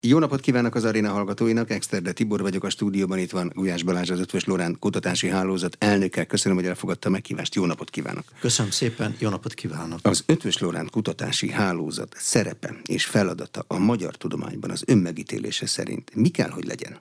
[0.00, 4.10] Jó napot kívánok az aréna hallgatóinak, Exterde Tibor vagyok a stúdióban, itt van Gulyás Balázs,
[4.10, 6.24] az Ötvös Lorán Kutatási Hálózat elnöke.
[6.24, 8.24] Köszönöm, hogy elfogadta a meghívást, jó napot kívánok!
[8.40, 9.98] Köszönöm szépen, jó napot kívánok!
[10.02, 16.28] Az Ötvös Lorán Kutatási Hálózat szerepe és feladata a magyar tudományban az önmegítélése szerint mi
[16.28, 16.98] kell, hogy legyen?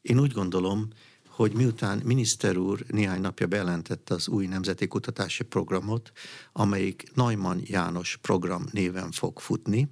[0.00, 0.88] Én úgy gondolom,
[1.28, 6.12] hogy miután miniszter úr néhány napja bejelentette az új nemzeti kutatási programot,
[6.52, 9.88] amelyik Neumann János program néven fog futni,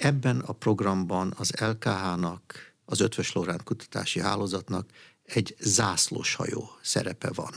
[0.00, 4.90] Ebben a programban az LKH-nak, az Ötvös Lorán Kutatási Hálózatnak
[5.24, 7.50] egy zászlós hajó szerepe van.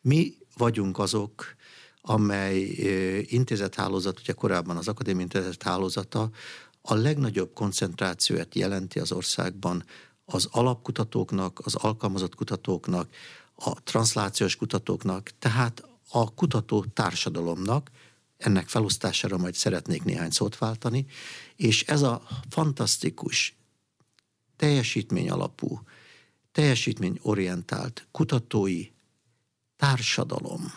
[0.00, 1.54] Mi vagyunk azok,
[2.00, 2.60] amely
[3.28, 6.30] intézethálózat, ugye korábban az Akadémiai Intézet hálózata,
[6.82, 9.84] a legnagyobb koncentrációt jelenti az országban
[10.24, 13.10] az alapkutatóknak, az alkalmazott kutatóknak,
[13.54, 17.90] a translációs kutatóknak, tehát a kutató társadalomnak,
[18.44, 21.06] ennek felosztására majd szeretnék néhány szót váltani,
[21.56, 23.56] és ez a fantasztikus,
[24.56, 25.82] teljesítmény alapú,
[26.52, 28.86] teljesítményorientált kutatói
[29.76, 30.72] társadalom,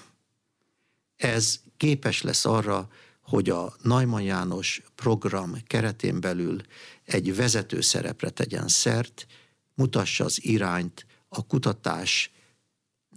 [1.16, 2.90] ez képes lesz arra,
[3.22, 6.62] hogy a Najman János program keretén belül
[7.04, 9.28] egy vezető szerepre tegyen szert,
[9.74, 12.32] mutassa az irányt a kutatás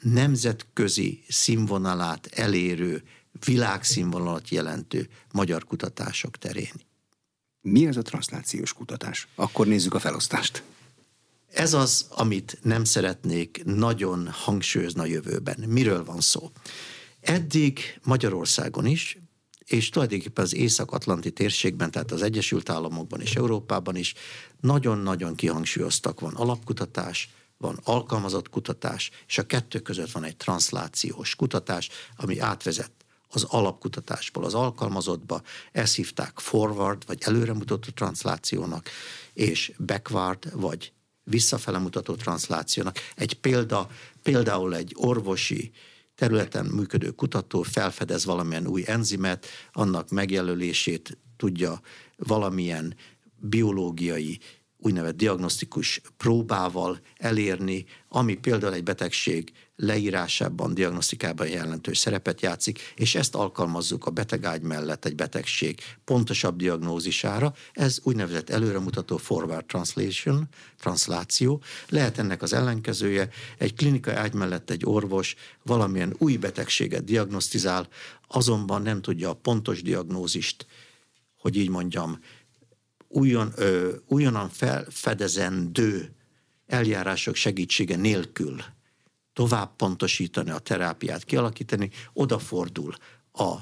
[0.03, 3.03] nemzetközi színvonalát elérő
[3.45, 6.73] világszínvonalat jelentő magyar kutatások terén.
[7.61, 9.29] Mi ez a transzlációs kutatás?
[9.35, 10.63] Akkor nézzük a felosztást.
[11.53, 15.65] Ez az, amit nem szeretnék nagyon hangsúlyozni a jövőben.
[15.67, 16.51] Miről van szó?
[17.21, 19.19] Eddig Magyarországon is,
[19.65, 24.15] és tulajdonképpen az Észak-Atlanti térségben, tehát az Egyesült Államokban és Európában is
[24.61, 26.21] nagyon-nagyon kihangsúlyoztak.
[26.21, 32.91] Van alapkutatás, van alkalmazott kutatás, és a kettő között van egy transzlációs kutatás, ami átvezet
[33.29, 38.89] az alapkutatásból az alkalmazottba, ezt hívták forward, vagy előremutató transzlációnak,
[39.33, 40.93] és backward, vagy
[41.25, 42.97] visszafele mutató transzlációnak.
[43.15, 43.89] Egy példa,
[44.23, 45.71] például egy orvosi
[46.15, 51.81] területen működő kutató felfedez valamilyen új enzimet, annak megjelölését tudja
[52.17, 52.97] valamilyen
[53.37, 54.39] biológiai
[54.79, 63.35] úgynevezett diagnosztikus próbával elérni, ami például egy betegség leírásában, diagnosztikában jelentős szerepet játszik, és ezt
[63.35, 67.55] alkalmazzuk a betegágy mellett egy betegség pontosabb diagnózisára.
[67.73, 71.63] Ez úgynevezett előremutató forward translation, transláció.
[71.89, 73.29] Lehet ennek az ellenkezője,
[73.59, 77.89] egy klinikai ágy mellett egy orvos valamilyen új betegséget diagnosztizál,
[78.29, 80.67] azonban nem tudja a pontos diagnózist,
[81.39, 82.19] hogy így mondjam,
[83.09, 86.13] újon, ö, újonnan felfedezendő
[86.67, 88.63] eljárások segítsége nélkül
[89.33, 92.95] tovább pontosítani a terápiát, kialakítani, odafordul
[93.33, 93.57] a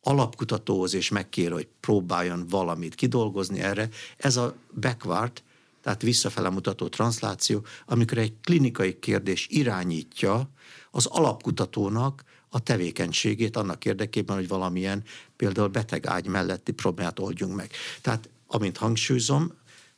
[0.00, 3.88] alapkutatóhoz, és megkér, hogy próbáljon valamit kidolgozni erre.
[4.16, 5.42] Ez a backward,
[5.82, 10.50] tehát visszafele mutató transzláció, amikor egy klinikai kérdés irányítja
[10.90, 15.02] az alapkutatónak a tevékenységét annak érdekében, hogy valamilyen
[15.36, 17.70] például betegágy melletti problémát oldjunk meg.
[18.00, 19.52] Tehát amint hangsúlyzom,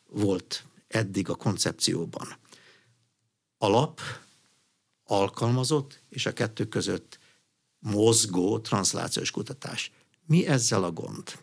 [0.09, 2.37] volt eddig a koncepcióban.
[3.59, 4.01] Alap,
[5.05, 7.19] alkalmazott, és a kettő között
[7.79, 9.93] mozgó transzlációs kutatás.
[10.27, 11.39] Mi ezzel a gond?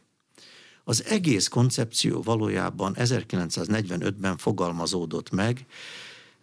[0.83, 5.66] Az egész koncepció valójában 1945-ben fogalmazódott meg,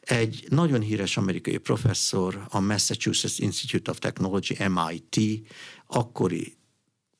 [0.00, 5.46] egy nagyon híres amerikai professzor, a Massachusetts Institute of Technology, MIT,
[5.86, 6.56] akkori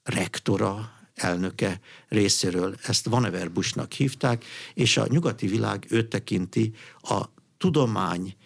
[0.03, 7.25] rektora, elnöke részéről ezt Vannevar Bushnak hívták, és a nyugati világ őt tekinti a
[7.59, 8.37] tudomány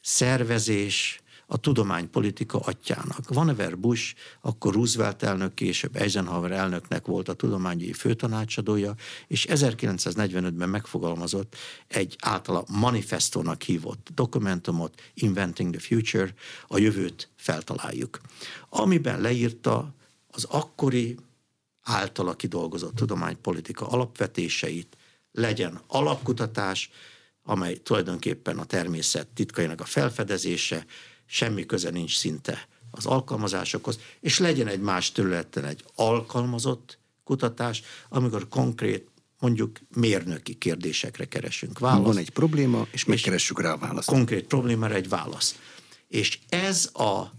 [0.00, 3.28] szervezés, a tudománypolitika atyának.
[3.28, 8.94] Vannevar Bush, akkor Roosevelt elnök, később Eisenhower elnöknek volt a tudományi főtanácsadója,
[9.26, 11.56] és 1945-ben megfogalmazott
[11.86, 16.34] egy általa manifestónak hívott dokumentumot, Inventing the Future,
[16.66, 18.20] a jövőt feltaláljuk,
[18.68, 19.94] amiben leírta
[20.30, 21.16] az akkori
[21.84, 24.96] általa kidolgozott tudománypolitika alapvetéseit,
[25.32, 26.90] legyen alapkutatás,
[27.42, 30.86] amely tulajdonképpen a természet titkainak a felfedezése,
[31.26, 38.48] semmi köze nincs szinte az alkalmazásokhoz, és legyen egy más területen egy alkalmazott kutatás, amikor
[38.48, 39.08] konkrét
[39.38, 42.04] mondjuk mérnöki kérdésekre keresünk választ.
[42.06, 44.08] Van egy probléma, és megkeressük rá a választ.
[44.08, 45.58] Konkrét problémára egy válasz.
[46.08, 47.32] És ez a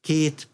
[0.00, 0.48] két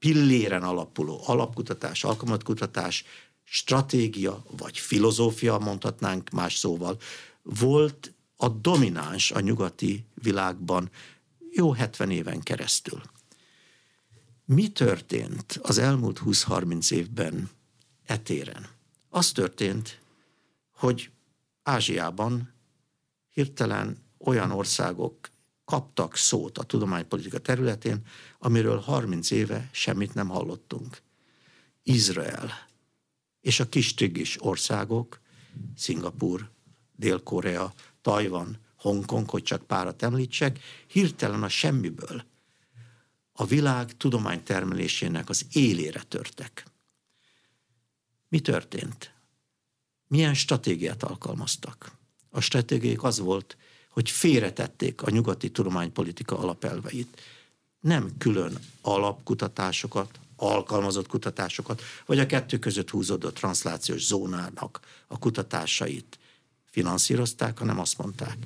[0.00, 3.04] pilléren alapuló alapkutatás, alkalmatkutatás,
[3.44, 6.98] stratégia vagy filozófia, mondhatnánk más szóval,
[7.42, 10.90] volt a domináns a nyugati világban
[11.50, 13.02] jó 70 éven keresztül.
[14.44, 17.50] Mi történt az elmúlt 20-30 évben
[18.04, 18.68] etéren?
[19.08, 20.00] Az történt,
[20.70, 21.10] hogy
[21.62, 22.52] Ázsiában
[23.32, 25.30] hirtelen olyan országok
[25.70, 28.06] kaptak szót a tudománypolitika területén,
[28.38, 31.02] amiről 30 éve semmit nem hallottunk.
[31.82, 32.68] Izrael
[33.40, 35.20] és a kis trigis országok,
[35.76, 36.50] Szingapur,
[36.96, 37.72] Dél-Korea,
[38.02, 42.24] Tajvan, Hongkong, hogy csak párat említsek, hirtelen a semmiből
[43.32, 46.64] a világ tudománytermelésének az élére törtek.
[48.28, 49.14] Mi történt?
[50.06, 51.92] Milyen stratégiát alkalmaztak?
[52.30, 53.56] A stratégiák az volt,
[53.90, 57.20] hogy félretették a nyugati tudománypolitika alapelveit.
[57.80, 66.18] Nem külön alapkutatásokat, alkalmazott kutatásokat, vagy a kettő között húzódó transzlációs zónának a kutatásait
[66.70, 68.36] finanszírozták, hanem azt mondták,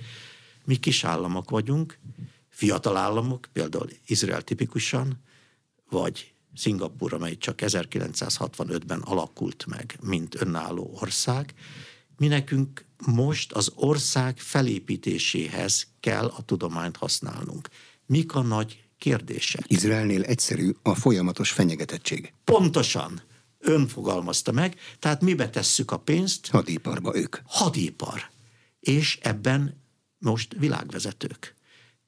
[0.65, 1.99] mi kis államok vagyunk,
[2.49, 5.23] fiatal államok, például Izrael tipikusan,
[5.91, 11.55] vagy Szingapur, amely csak 1965-ben alakult meg, mint önálló ország,
[12.17, 17.69] mi nekünk most az ország felépítéséhez kell a tudományt használnunk.
[18.07, 19.65] Mik a nagy kérdések?
[19.67, 22.33] Izraelnél egyszerű a folyamatos fenyegetettség.
[22.45, 23.23] Pontosan.
[23.59, 26.47] Ön fogalmazta meg, tehát mibe tesszük a pénzt?
[26.47, 27.37] Hadiparba ők.
[27.45, 28.31] Hadipar.
[28.81, 29.83] És ebben
[30.19, 31.55] most világvezetők.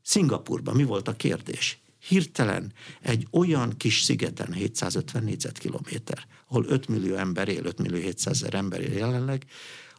[0.03, 1.79] Szingapurban mi volt a kérdés?
[1.99, 8.35] Hirtelen egy olyan kis szigeten, 750 négyzetkilométer, ahol 5 millió ember él, 5 millió 700
[8.35, 9.45] ezer ember él jelenleg,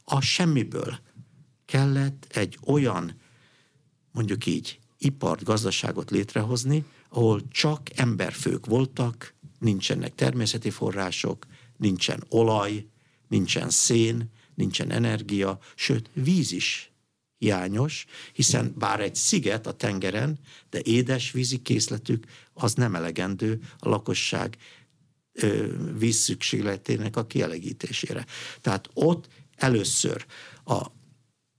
[0.09, 0.99] a semmiből
[1.65, 3.19] kellett egy olyan,
[4.11, 11.45] mondjuk így, ipart, gazdaságot létrehozni, ahol csak emberfők voltak, nincsenek természeti források,
[11.77, 12.87] nincsen olaj,
[13.27, 16.91] nincsen szén, nincsen energia, sőt víz is
[17.37, 20.39] hiányos, hiszen bár egy sziget a tengeren,
[20.69, 24.57] de édesvízi készletük az nem elegendő a lakosság
[25.97, 28.25] vízszükségletének a kielegítésére.
[28.61, 29.27] Tehát ott
[29.57, 30.25] először
[30.65, 30.85] a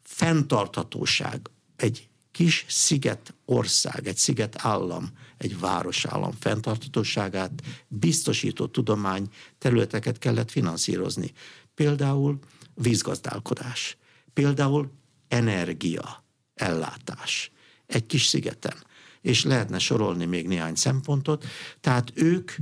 [0.03, 7.53] fenntarthatóság egy kis sziget ország, egy sziget állam, egy városállam fenntarthatóságát
[7.89, 9.29] biztosító tudomány
[9.59, 11.33] területeket kellett finanszírozni.
[11.75, 12.39] Például
[12.75, 13.97] vízgazdálkodás,
[14.33, 14.93] például
[15.29, 16.25] energia
[16.55, 17.51] ellátás
[17.87, 18.87] egy kis szigeten.
[19.21, 21.45] És lehetne sorolni még néhány szempontot.
[21.81, 22.53] Tehát ők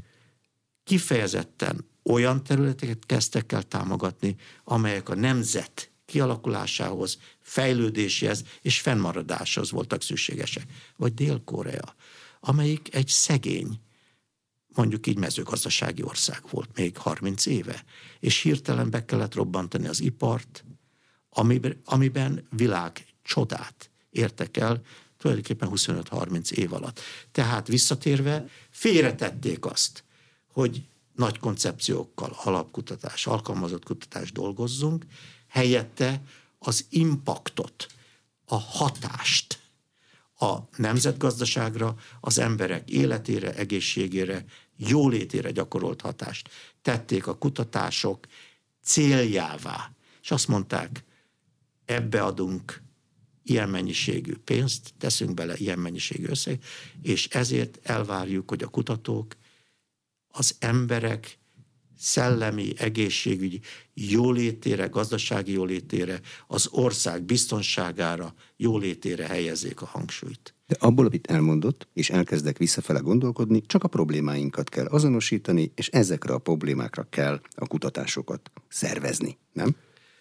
[0.85, 10.65] kifejezetten olyan területeket kezdtek el támogatni, amelyek a nemzet kialakulásához, fejlődéséhez és fennmaradáshoz voltak szükségesek.
[10.97, 11.95] Vagy Dél-Korea,
[12.41, 13.81] amelyik egy szegény,
[14.75, 17.85] mondjuk így mezőgazdasági ország volt még 30 éve,
[18.21, 20.65] és hirtelen be kellett robbantani az ipart,
[21.85, 24.81] amiben, világ csodát értek el
[25.19, 27.01] tulajdonképpen 25-30 év alatt.
[27.33, 30.05] Tehát visszatérve félretették azt,
[30.53, 30.83] hogy
[31.17, 35.07] nagy koncepciókkal alapkutatás, alkalmazott kutatás dolgozzunk,
[35.49, 36.23] helyette
[36.59, 37.87] az impaktot,
[38.45, 39.59] a hatást
[40.39, 44.45] a nemzetgazdaságra, az emberek életére, egészségére,
[44.77, 46.49] jólétére gyakorolt hatást
[46.83, 48.27] tették a kutatások
[48.83, 49.93] céljává.
[50.23, 51.05] És azt mondták,
[51.85, 52.83] ebbe adunk
[53.43, 56.65] ilyen mennyiségű pénzt, teszünk bele ilyen mennyiségű összeg,
[57.03, 59.37] és ezért elvárjuk, hogy a kutatók
[60.37, 61.39] az emberek
[61.99, 63.61] szellemi, egészségügyi
[63.95, 70.55] jólétére, gazdasági jólétére, az ország biztonságára, jólétére helyezzék a hangsúlyt.
[70.67, 76.35] De abból, amit elmondott, és elkezdek visszafele gondolkodni, csak a problémáinkat kell azonosítani, és ezekre
[76.35, 79.77] a problémákra kell a kutatásokat szervezni, nem?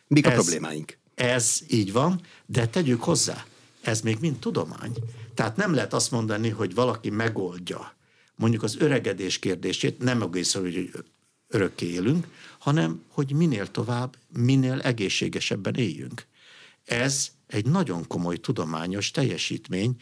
[0.07, 0.97] Mik a ez, problémáink?
[1.15, 3.45] Ez így van, de tegyük hozzá,
[3.81, 4.93] ez még mind tudomány.
[5.33, 7.95] Tehát nem lehet azt mondani, hogy valaki megoldja
[8.35, 10.91] mondjuk az öregedés kérdését, nem egészen, hogy
[11.47, 12.27] örökké élünk,
[12.59, 16.25] hanem hogy minél tovább, minél egészségesebben éljünk.
[16.85, 19.95] Ez egy nagyon komoly tudományos teljesítmény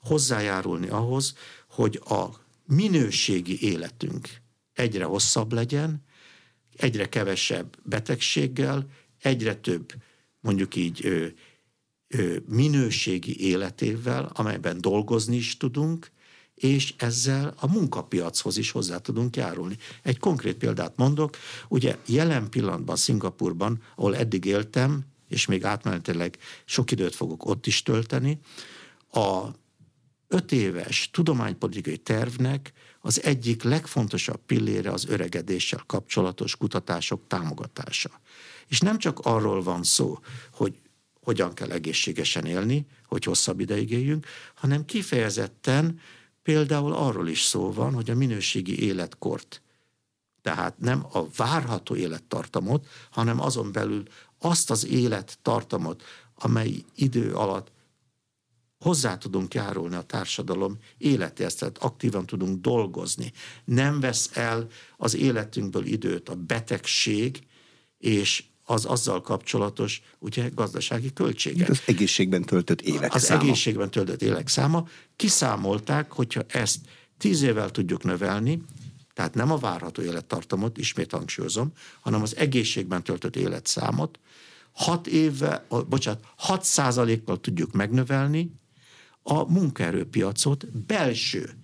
[0.00, 1.34] hozzájárulni ahhoz,
[1.68, 2.24] hogy a
[2.66, 4.28] minőségi életünk
[4.72, 6.04] egyre hosszabb legyen,
[6.76, 9.92] egyre kevesebb betegséggel, egyre több
[10.40, 11.26] mondjuk így ö,
[12.08, 16.10] ö, minőségi életével, amelyben dolgozni is tudunk,
[16.58, 19.76] és ezzel a munkapiachoz is hozzá tudunk járulni.
[20.02, 21.36] Egy konkrét példát mondok,
[21.68, 27.82] ugye jelen pillanatban Szingapurban, ahol eddig éltem, és még átmenetileg sok időt fogok ott is
[27.82, 28.38] tölteni,
[29.12, 29.46] a
[30.28, 38.20] öt éves tudománypolitikai tervnek az egyik legfontosabb pillére az öregedéssel kapcsolatos kutatások támogatása.
[38.66, 40.18] És nem csak arról van szó,
[40.52, 40.80] hogy
[41.20, 46.00] hogyan kell egészségesen élni, hogy hosszabb ideig éljünk, hanem kifejezetten
[46.48, 49.62] például arról is szó van, hogy a minőségi életkort,
[50.42, 54.02] tehát nem a várható élettartamot, hanem azon belül
[54.38, 56.02] azt az élettartamot,
[56.34, 57.72] amely idő alatt
[58.78, 63.32] hozzá tudunk járulni a társadalom életéhez, tehát aktívan tudunk dolgozni.
[63.64, 67.46] Nem vesz el az életünkből időt a betegség
[67.98, 71.68] és az azzal kapcsolatos ugye, gazdasági költségek.
[71.68, 73.42] Az egészségben töltött évek Az száma.
[73.42, 74.88] egészségben töltött évek száma.
[75.16, 76.78] Kiszámolták, hogyha ezt
[77.18, 78.62] tíz évvel tudjuk növelni,
[79.14, 84.18] tehát nem a várható élettartamot, ismét hangsúlyozom, hanem az egészségben töltött életszámot,
[84.72, 88.52] 6 évvel, bocsánat, 6 százalékkal tudjuk megnövelni
[89.22, 91.57] a munkaerőpiacot belső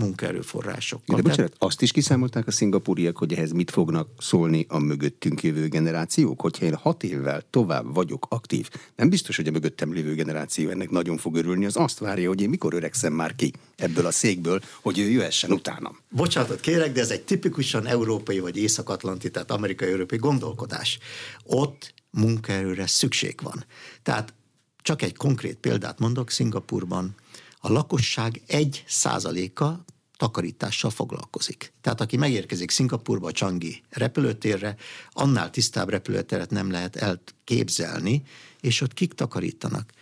[0.00, 1.16] munkaerőforrásokkal.
[1.16, 5.68] De bocsánat, azt is kiszámolták a szingapúriak, hogy ehhez mit fognak szólni a mögöttünk jövő
[5.68, 6.40] generációk?
[6.40, 10.90] Hogyha én hat évvel tovább vagyok aktív, nem biztos, hogy a mögöttem lévő generáció ennek
[10.90, 14.60] nagyon fog örülni, az azt várja, hogy én mikor öregszem már ki ebből a székből,
[14.82, 15.98] hogy ő jöhessen utánam.
[16.08, 20.98] Bocsánatot kérek, de ez egy tipikusan európai vagy észak-atlanti, tehát amerikai-európai gondolkodás.
[21.44, 23.64] Ott munkaerőre szükség van.
[24.02, 24.34] Tehát
[24.82, 27.14] csak egy konkrét példát mondok, Szingapurban
[27.60, 29.84] a lakosság egy százaléka
[30.16, 31.72] takarítással foglalkozik.
[31.80, 34.76] Tehát aki megérkezik Szingapurba a Changi repülőtérre,
[35.12, 38.22] annál tisztább repülőteret nem lehet elképzelni,
[38.60, 39.92] és ott kik takarítanak?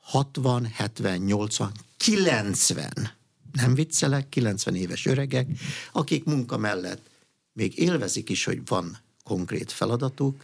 [0.00, 2.92] 60, 70, 80, 90,
[3.52, 5.48] nem viccelek, 90 éves öregek,
[5.92, 7.10] akik munka mellett
[7.52, 10.42] még élvezik is, hogy van konkrét feladatuk,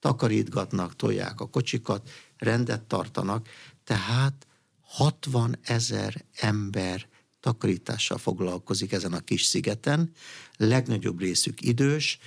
[0.00, 3.48] takarítgatnak, tolják a kocsikat, rendet tartanak,
[3.84, 4.46] tehát
[4.90, 7.08] 60 ezer ember
[7.40, 10.12] takarítással foglalkozik ezen a kis szigeten,
[10.56, 12.18] legnagyobb részük idős,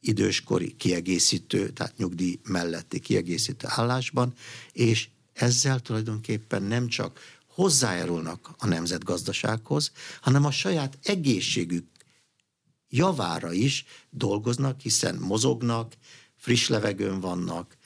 [0.00, 4.34] időskori kiegészítő, tehát nyugdíj melletti kiegészítő állásban,
[4.72, 11.86] és ezzel tulajdonképpen nem csak hozzájárulnak a nemzetgazdasághoz, hanem a saját egészségük
[12.88, 15.96] javára is dolgoznak, hiszen mozognak,
[16.36, 17.76] friss levegőn vannak,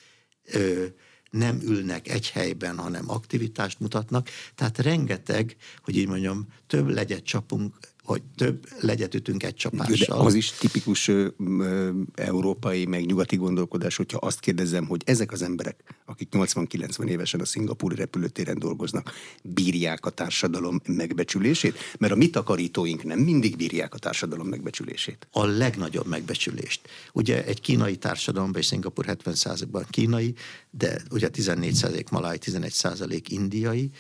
[1.37, 4.28] nem ülnek egy helyben, hanem aktivitást mutatnak.
[4.55, 7.75] Tehát rengeteg, hogy így mondjam, több legyet csapunk
[8.06, 10.18] hogy több legyet ütünk egy csapással.
[10.18, 15.32] De az is tipikus ö, ö, európai, meg nyugati gondolkodás, hogyha azt kérdezem, hogy ezek
[15.32, 21.78] az emberek, akik 80-90 évesen a szingapúri repülőtéren dolgoznak, bírják a társadalom megbecsülését?
[21.98, 25.28] Mert a mi takarítóink nem mindig bírják a társadalom megbecsülését.
[25.30, 26.88] A legnagyobb megbecsülést.
[27.12, 30.34] Ugye egy kínai társadalomban, és Szingapur 70%-ban kínai,
[30.70, 33.90] de ugye 14% maláj, 11% indiai,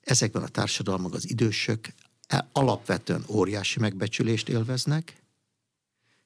[0.00, 1.88] ezekben a társadalmak az idősök
[2.52, 5.22] alapvetően óriási megbecsülést élveznek,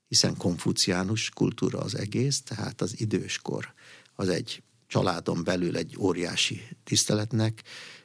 [0.08, 3.72] hiszen konfuciánus kultúra az egész, tehát az időskor
[4.14, 7.62] az egy családon belül egy óriási tiszteletnek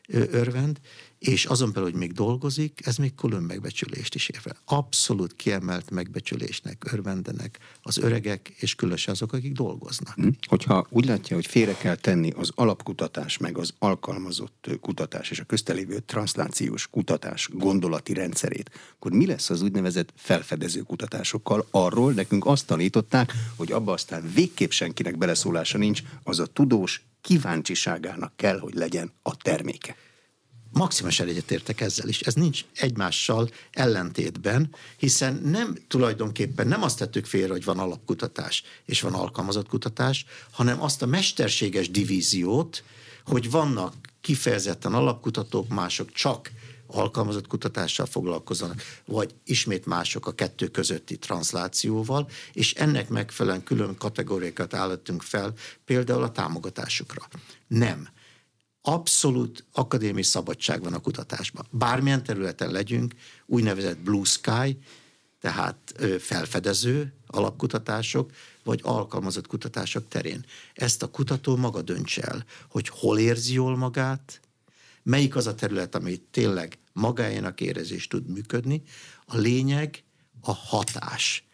[0.08, 0.80] örvend,
[1.20, 6.84] és azon belül, hogy még dolgozik, ez még külön megbecsülést is ér Abszolút kiemelt megbecsülésnek
[6.92, 10.14] örvendenek az öregek, és különösen azok, akik dolgoznak.
[10.14, 10.28] Hm?
[10.48, 15.44] Hogyha úgy látja, hogy félre kell tenni az alapkutatás, meg az alkalmazott kutatás és a
[15.44, 21.68] köztelévő transzlációs kutatás gondolati rendszerét, akkor mi lesz az úgynevezett felfedező kutatásokkal?
[21.72, 28.34] Arról nekünk azt tanították, hogy abba aztán végképp senkinek beleszólása nincs, az a tudós kíváncsiságának
[28.36, 29.96] kell, hogy legyen a terméke
[30.80, 32.20] maximálisan egyetértek ezzel is.
[32.20, 39.02] Ez nincs egymással ellentétben, hiszen nem tulajdonképpen nem azt tettük félre, hogy van alapkutatás és
[39.02, 42.84] van alkalmazott kutatás, hanem azt a mesterséges divíziót,
[43.26, 46.52] hogy vannak kifejezetten alapkutatók, mások csak
[46.88, 54.74] alkalmazott kutatással foglalkoznak, vagy ismét mások a kettő közötti transzlációval, és ennek megfelelően külön kategóriákat
[54.74, 55.54] állítunk fel,
[55.86, 57.28] például a támogatásukra.
[57.68, 58.08] Nem
[58.82, 61.68] abszolút akadémiai szabadság van a kutatásban.
[61.72, 63.14] Bármilyen területen legyünk,
[63.46, 64.78] úgynevezett blue sky,
[65.40, 68.32] tehát felfedező alapkutatások,
[68.64, 70.46] vagy alkalmazott kutatások terén.
[70.74, 74.40] Ezt a kutató maga döntse el, hogy hol érzi jól magát,
[75.04, 78.84] melyik az a terület, ami tényleg magáénak érez és tud működni.
[79.26, 80.04] A lényeg
[80.42, 81.48] a hatás.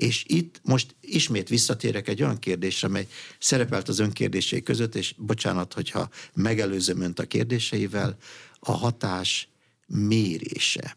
[0.00, 3.06] És itt most ismét visszatérek egy olyan kérdésre, mely
[3.38, 8.16] szerepelt az önkérdései között, és bocsánat, hogyha megelőzöm önt a kérdéseivel,
[8.60, 9.48] a hatás
[9.86, 10.96] mérése.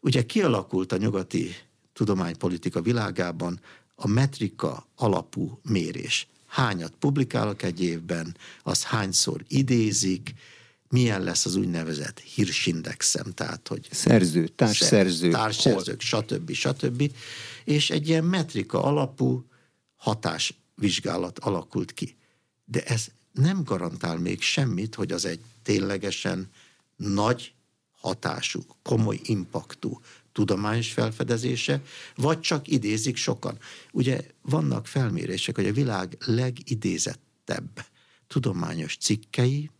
[0.00, 1.54] Ugye kialakult a nyugati
[1.92, 3.60] tudománypolitika világában
[3.94, 6.26] a metrika alapú mérés.
[6.46, 10.34] Hányat publikálok egy évben, az hányszor idézik,
[10.88, 16.52] milyen lesz az úgynevezett hírsindexem, tehát hogy szerző, társszerző, társszerzők, stb.
[16.52, 17.10] stb.
[17.66, 19.44] És egy ilyen metrika alapú
[19.96, 22.16] hatásvizsgálat alakult ki.
[22.64, 26.50] De ez nem garantál még semmit, hogy az egy ténylegesen
[26.96, 27.54] nagy
[27.90, 30.00] hatású, komoly impaktú
[30.32, 31.82] tudományos felfedezése,
[32.16, 33.58] vagy csak idézik sokan.
[33.92, 37.84] Ugye vannak felmérések, hogy a világ legidézettebb
[38.26, 39.70] tudományos cikkei,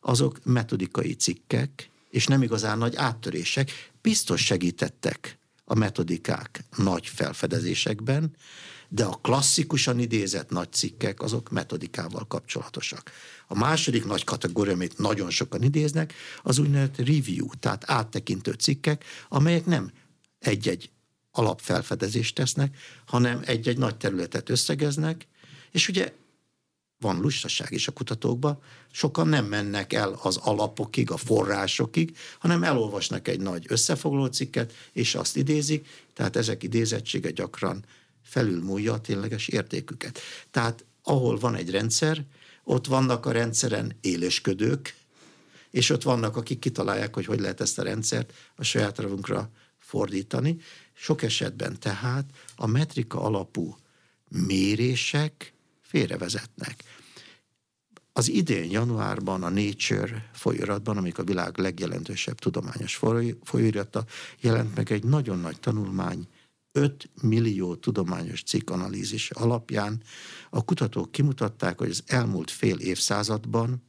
[0.00, 5.38] azok metodikai cikkek, és nem igazán nagy áttörések, biztos segítettek
[5.70, 8.34] a metodikák nagy felfedezésekben,
[8.88, 13.10] de a klasszikusan idézett nagy cikkek azok metodikával kapcsolatosak.
[13.46, 19.66] A második nagy kategória, amit nagyon sokan idéznek, az úgynevezett review, tehát áttekintő cikkek, amelyek
[19.66, 19.90] nem
[20.38, 20.90] egy-egy
[21.30, 25.26] alapfelfedezést tesznek, hanem egy-egy nagy területet összegeznek,
[25.70, 26.12] és ugye
[27.00, 33.28] van lustaság is a kutatókban, sokan nem mennek el az alapokig, a forrásokig, hanem elolvasnak
[33.28, 37.84] egy nagy összefoglaló cikket, és azt idézik, tehát ezek idézettsége gyakran
[38.22, 40.20] felülmúlja a tényleges értéküket.
[40.50, 42.24] Tehát ahol van egy rendszer,
[42.64, 44.94] ott vannak a rendszeren élősködők,
[45.70, 50.56] és ott vannak, akik kitalálják, hogy hogy lehet ezt a rendszert a saját ravunkra fordítani.
[50.92, 53.76] Sok esetben tehát a metrika alapú
[54.28, 55.52] mérések
[55.88, 56.84] félrevezetnek.
[58.12, 63.00] Az idén januárban a Nature folyóiratban, amik a világ legjelentősebb tudományos
[63.42, 64.04] folyóirata,
[64.40, 66.28] jelent meg egy nagyon nagy tanulmány
[66.72, 70.02] 5 millió tudományos cikk analízis alapján
[70.50, 73.82] a kutatók kimutatták, hogy az elmúlt fél évszázadban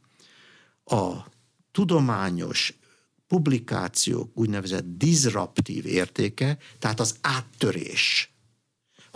[0.86, 1.12] a
[1.72, 2.74] tudományos
[3.28, 8.34] publikációk úgynevezett disruptív értéke, tehát az áttörés,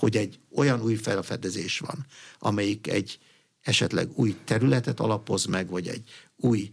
[0.03, 2.05] hogy egy olyan új felfedezés van,
[2.39, 3.19] amelyik egy
[3.61, 6.71] esetleg új területet alapoz meg, vagy egy új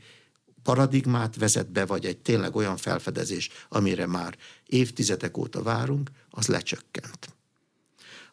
[0.63, 7.35] paradigmát vezet be, vagy egy tényleg olyan felfedezés, amire már évtizedek óta várunk, az lecsökkent.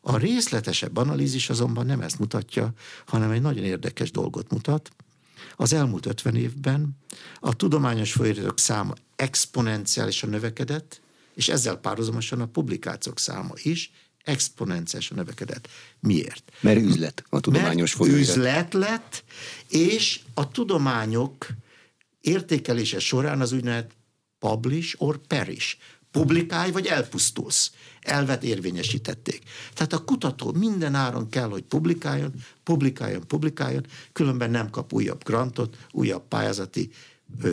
[0.01, 2.73] A részletesebb analízis azonban nem ezt mutatja,
[3.05, 4.91] hanem egy nagyon érdekes dolgot mutat.
[5.55, 6.97] Az elmúlt 50 évben
[7.39, 11.01] a tudományos folyóiratok száma exponenciálisan növekedett,
[11.33, 13.91] és ezzel párhuzamosan a publikációk száma is
[14.27, 15.67] exponenciálisan növekedett.
[15.99, 16.51] Miért?
[16.59, 18.35] Mert üzlet a tudományos Mert folyóirat.
[18.35, 19.23] üzlet lett,
[19.69, 21.47] és a tudományok
[22.21, 23.91] értékelése során az úgynevezett
[24.39, 25.77] publish or perish.
[26.11, 27.71] Publikálj, vagy elpusztulsz.
[28.01, 29.43] Elvet érvényesítették.
[29.73, 35.77] Tehát a kutató minden áron kell, hogy publikáljon, publikáljon, publikáljon, különben nem kap újabb grantot,
[35.91, 36.89] újabb pályázati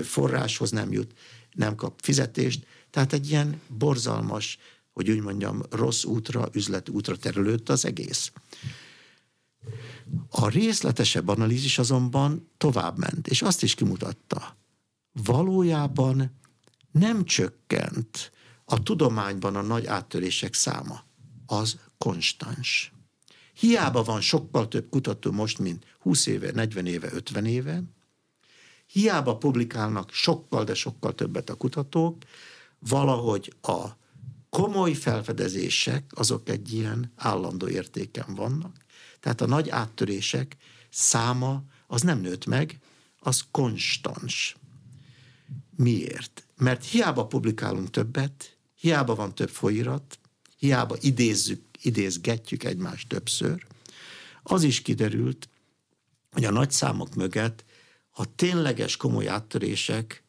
[0.03, 1.13] forráshoz nem jut,
[1.53, 2.67] nem kap fizetést.
[2.91, 4.59] Tehát egy ilyen borzalmas,
[4.95, 8.33] hogy úgy mondjam, rossz útra, üzleti útra terülődött az egész.
[10.29, 14.57] A részletesebb analízis azonban tovább ment, és azt is kimutatta,
[15.13, 16.39] valójában
[16.91, 18.33] nem csökkent
[18.65, 21.05] a tudományban a nagy áttörések száma.
[21.47, 22.93] Az konstans.
[23.53, 27.83] Hiába van sokkal több kutató most, mint 20 éve, 40 éve, 50 éve,
[28.87, 32.23] hiába publikálnak sokkal, de sokkal többet a kutatók,
[32.79, 33.87] valahogy a
[34.55, 38.77] komoly felfedezések azok egy ilyen állandó értéken vannak.
[39.21, 40.57] Tehát a nagy áttörések
[40.91, 42.79] száma az nem nőtt meg,
[43.19, 44.57] az konstans.
[45.77, 46.47] Miért?
[46.57, 50.19] Mert hiába publikálunk többet, hiába van több folyirat,
[50.59, 53.67] hiába idézzük, idézgetjük egymást többször,
[54.43, 55.49] az is kiderült,
[56.31, 57.65] hogy a nagy számok mögött
[58.11, 60.25] a tényleges komoly áttörések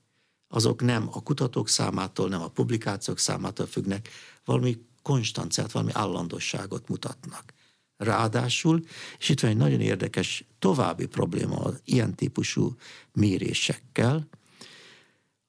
[0.55, 4.09] azok nem a kutatók számától, nem a publikációk számától függnek,
[4.45, 7.53] valami konstanciát, valami állandosságot mutatnak.
[7.97, 8.85] Ráadásul,
[9.17, 12.75] és itt van egy nagyon érdekes további probléma az ilyen típusú
[13.13, 14.27] mérésekkel,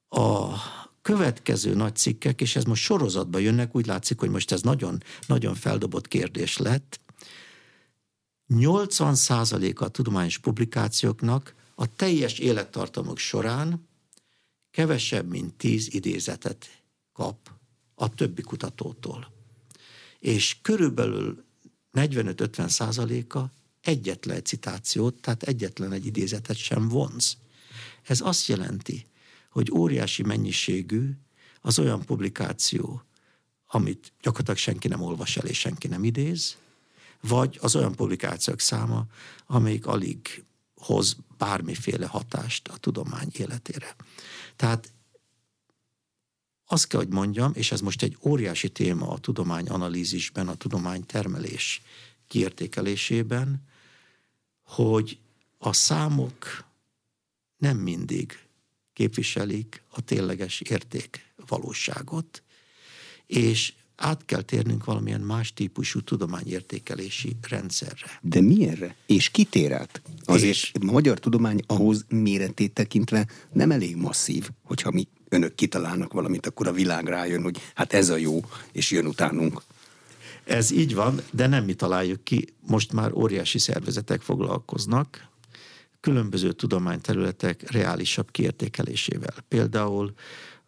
[0.09, 0.53] a
[1.01, 5.55] következő nagy cikkek, és ez most sorozatban jönnek, úgy látszik, hogy most ez nagyon, nagyon
[5.55, 6.99] feldobott kérdés lett.
[8.49, 13.87] 80%-a a tudományos publikációknak a teljes élettartamok során
[14.77, 16.81] kevesebb, mint 10 idézetet
[17.13, 17.51] kap
[17.95, 19.31] a többi kutatótól.
[20.19, 21.43] És körülbelül
[21.93, 27.37] 45-50 százaléka egyetlen citációt, tehát egyetlen egy idézetet sem vonz.
[28.03, 29.05] Ez azt jelenti,
[29.49, 31.09] hogy óriási mennyiségű
[31.61, 33.01] az olyan publikáció,
[33.67, 36.57] amit gyakorlatilag senki nem olvas el és senki nem idéz,
[37.21, 39.05] vagy az olyan publikációk száma,
[39.45, 40.43] amelyik alig
[40.75, 43.95] hoz bármiféle hatást a tudomány életére.
[44.57, 44.91] Tehát
[46.65, 51.05] azt kell, hogy mondjam, és ez most egy óriási téma a tudomány analízisben, a tudomány
[51.05, 51.81] termelés
[52.27, 53.61] kiértékelésében,
[54.63, 55.19] hogy
[55.57, 56.65] a számok
[57.57, 58.39] nem mindig
[58.93, 62.43] képviselik a tényleges érték valóságot,
[63.25, 68.19] és át kell térnünk valamilyen más típusú tudományértékelési rendszerre.
[68.21, 68.95] De milyenre?
[69.05, 70.01] És kitér át?
[70.25, 70.71] Azért és...
[70.81, 76.67] a magyar tudomány ahhoz méretét tekintve nem elég masszív, hogyha mi önök kitalálnak valamit, akkor
[76.67, 78.39] a világ rájön, hogy hát ez a jó,
[78.71, 79.61] és jön utánunk.
[80.43, 82.47] Ez így van, de nem mi találjuk ki.
[82.67, 85.27] Most már óriási szervezetek foglalkoznak
[85.99, 89.33] különböző tudományterületek reálisabb kiértékelésével.
[89.47, 90.13] Például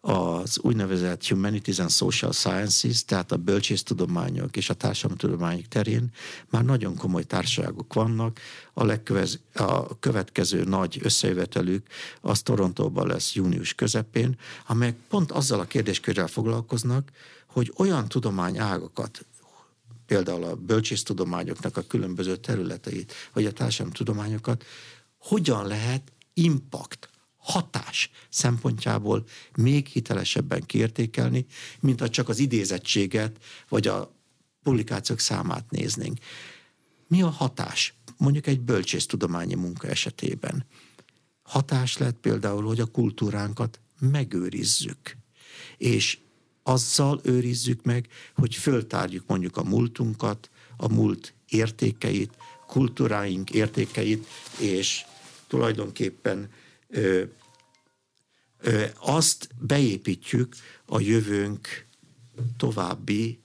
[0.00, 6.10] az úgynevezett Humanities and Social Sciences, tehát a bölcsésztudományok és a társadalomtudományok terén
[6.50, 8.40] már nagyon komoly társaságok vannak.
[8.72, 11.86] A, legkövez, a következő nagy összejövetelük
[12.20, 17.10] az Torontóban lesz június közepén, amelyek pont azzal a kérdéskörrel foglalkoznak,
[17.46, 19.26] hogy olyan tudományágakat,
[20.06, 24.64] például a bölcsésztudományoknak a különböző területeit, vagy a társadalomtudományokat,
[25.18, 27.09] hogyan lehet impact,
[27.50, 29.24] hatás szempontjából
[29.56, 31.46] még hitelesebben kiértékelni,
[31.80, 33.36] mint ha csak az idézettséget
[33.68, 34.14] vagy a
[34.62, 36.18] publikációk számát néznénk.
[37.06, 37.94] Mi a hatás?
[38.16, 40.66] Mondjuk egy bölcsésztudományi munka esetében.
[41.42, 45.16] Hatás lett például, hogy a kultúránkat megőrizzük.
[45.76, 46.18] És
[46.62, 52.32] azzal őrizzük meg, hogy föltárjuk mondjuk a múltunkat, a múlt értékeit,
[52.66, 54.26] kultúráink értékeit,
[54.58, 55.04] és
[55.46, 56.50] tulajdonképpen
[58.98, 60.54] azt beépítjük
[60.86, 61.86] a jövőnk
[62.56, 63.40] további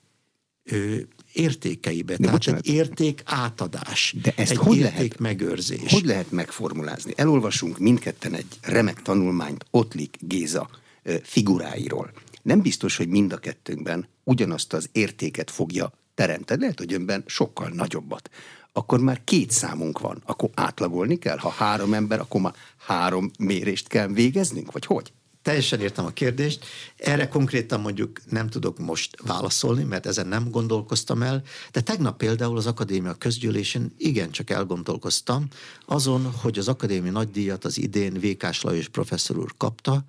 [1.34, 2.12] értékeibe.
[2.12, 5.91] De Tehát bocsánat, egy érték átadás, de ezt egy hogy érték lehet, megőrzés.
[5.91, 7.13] Hogy lehet megformulázni?
[7.15, 10.69] Elolvasunk mindketten egy remek tanulmányt Ottlik Géza
[11.23, 12.12] figuráiról.
[12.41, 16.62] Nem biztos, hogy mind a kettőnkben ugyanazt az értéket fogja teremteni.
[16.62, 18.30] Lehet, hogy önben sokkal nagyobbat
[18.77, 20.21] akkor már két számunk van.
[20.25, 21.38] Akkor átlagolni kell?
[21.38, 24.71] Ha három ember, akkor már három mérést kell végeznünk?
[24.71, 25.13] Vagy hogy?
[25.41, 26.65] Teljesen értem a kérdést.
[26.97, 32.57] Erre konkrétan mondjuk nem tudok most válaszolni, mert ezen nem gondolkoztam el, de tegnap például
[32.57, 35.47] az akadémia közgyűlésén igencsak elgondolkoztam
[35.85, 40.03] azon, hogy az akadémia nagydíjat az idén Vékás Lajos professzor úr kapta,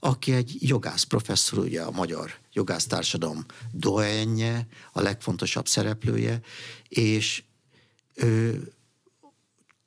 [0.00, 6.40] aki egy jogász professzor, ugye a magyar jogásztársadalom doenje, a legfontosabb szereplője,
[6.88, 7.42] és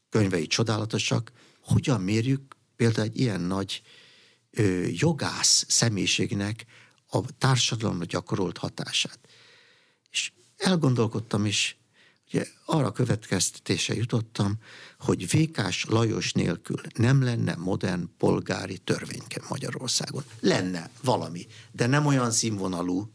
[0.09, 3.81] könyvei csodálatosak, hogyan mérjük például egy ilyen nagy
[4.51, 6.65] ö, jogász személyiségnek
[7.09, 9.19] a társadalomra gyakorolt hatását.
[10.11, 11.77] És elgondolkodtam is,
[12.27, 14.57] ugye arra következtetése jutottam,
[14.99, 20.23] hogy Vékás Lajos nélkül nem lenne modern polgári törvényke Magyarországon.
[20.39, 23.11] Lenne valami, de nem olyan színvonalú,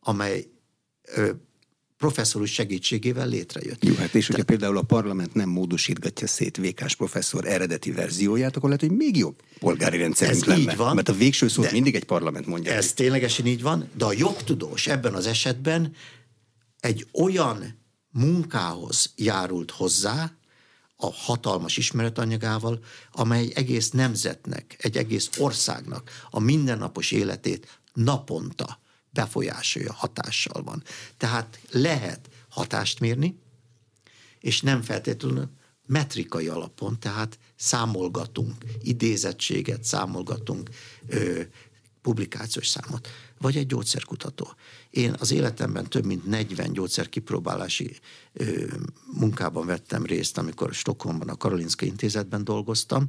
[0.00, 0.48] amely
[1.02, 1.32] ö,
[1.98, 3.84] professzorus segítségével létrejött.
[3.84, 4.48] Jó, hát és hogyha Te...
[4.48, 9.42] például a parlament nem módosítgatja szét Vékás professzor eredeti verzióját, akkor lehet, hogy még jobb
[9.58, 10.60] polgári rendszerünk ez lenne.
[10.60, 12.72] Így van, mert a végső szót mindig egy parlament mondja.
[12.72, 12.94] Ez ki.
[12.94, 15.92] ténylegesen így van, de a jogtudós ebben az esetben
[16.80, 17.78] egy olyan
[18.10, 20.30] munkához járult hozzá,
[20.96, 22.80] a hatalmas ismeretanyagával,
[23.12, 28.80] amely egész nemzetnek, egy egész országnak a mindennapos életét naponta
[29.16, 30.82] befolyásolja, hatással van.
[31.16, 33.38] Tehát lehet hatást mérni,
[34.40, 35.48] és nem feltétlenül
[35.86, 40.70] metrikai alapon, tehát számolgatunk, idézettséget számolgatunk,
[41.08, 41.40] ö,
[42.02, 44.54] publikációs számot, vagy egy gyógyszerkutató.
[44.90, 47.96] Én az életemben több mint 40 gyógyszerkipróbálási
[48.32, 48.64] ö,
[49.12, 53.08] munkában vettem részt, amikor Stockholmban a Karolinska Intézetben dolgoztam,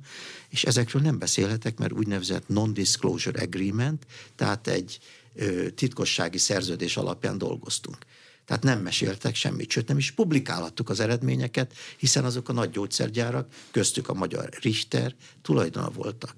[0.50, 5.00] és ezekről nem beszélhetek, mert úgynevezett non-disclosure agreement, tehát egy
[5.76, 7.98] titkossági szerződés alapján dolgoztunk.
[8.46, 13.54] Tehát nem meséltek semmit, sőt nem is publikálhattuk az eredményeket, hiszen azok a nagy gyógyszergyárak,
[13.72, 16.36] köztük a magyar Richter tulajdona voltak.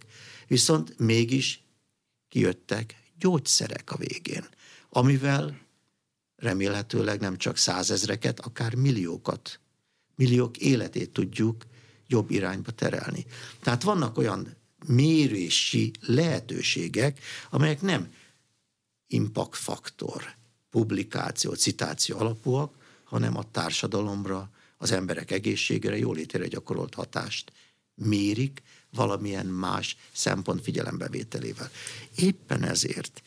[0.48, 1.64] Viszont mégis
[2.30, 4.48] kijöttek gyógyszerek a végén,
[4.90, 5.60] amivel
[6.36, 9.60] remélhetőleg nem csak százezreket, akár milliókat,
[10.16, 11.64] milliók életét tudjuk
[12.08, 13.26] jobb irányba terelni.
[13.64, 18.14] Tehát vannak olyan mérési lehetőségek, amelyek nem
[19.10, 20.36] impact faktor,
[20.70, 27.52] publikáció, citáció alapúak, hanem a társadalomra, az emberek egészségére, jólétére gyakorolt hatást
[27.96, 31.70] mérik valamilyen más szempont figyelembevételével.
[32.16, 33.22] Éppen ezért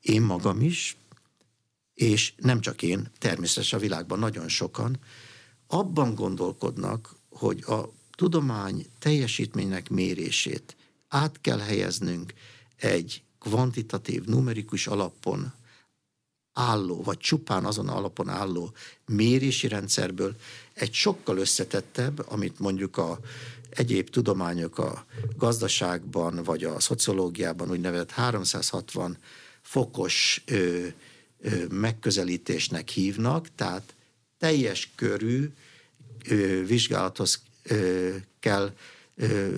[0.00, 0.96] én magam is,
[1.94, 4.98] és nem csak én, természetesen a világban nagyon sokan,
[5.66, 10.76] abban gondolkodnak, hogy a tudomány teljesítménynek mérését
[11.08, 12.34] át kell helyeznünk
[12.76, 15.52] egy kvantitatív, numerikus alapon
[16.52, 18.72] álló, vagy csupán azon alapon álló
[19.06, 20.36] mérési rendszerből
[20.72, 23.18] egy sokkal összetettebb, amit mondjuk a
[23.70, 29.16] egyéb tudományok a gazdaságban, vagy a szociológiában úgynevezett 360
[29.62, 30.86] fokos ö,
[31.40, 33.94] ö, megközelítésnek hívnak, tehát
[34.38, 35.52] teljes körű
[36.28, 38.72] ö, vizsgálathoz ö, kell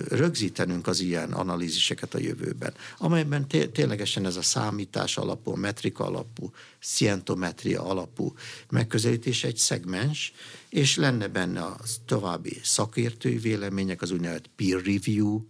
[0.07, 6.51] rögzítenünk az ilyen analíziseket a jövőben, amelyben té- ténylegesen ez a számítás alapú, metrika alapú,
[6.79, 8.33] szientometria alapú
[8.69, 10.33] megközelítés egy szegmens,
[10.69, 15.41] és lenne benne a további szakértői vélemények, az úgynevezett peer review,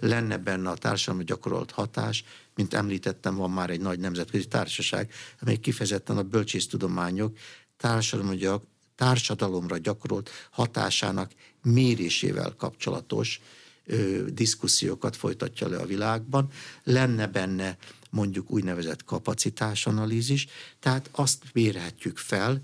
[0.00, 5.56] lenne benne a társadalmi gyakorolt hatás, mint említettem, van már egy nagy nemzetközi társaság, amely
[5.56, 7.36] kifejezetten a bölcsésztudományok
[7.76, 8.62] társadalomra,
[8.96, 11.32] társadalomra gyakorolt hatásának
[11.62, 13.40] mérésével kapcsolatos
[13.84, 16.50] ö, diszkusziókat folytatja le a világban.
[16.84, 17.76] Lenne benne
[18.10, 20.46] mondjuk úgynevezett kapacitásanalízis,
[20.80, 22.62] tehát azt mérhetjük fel,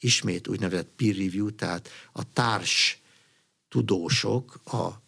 [0.00, 3.00] ismét úgynevezett peer review, tehát a társ
[3.68, 5.02] tudósok, a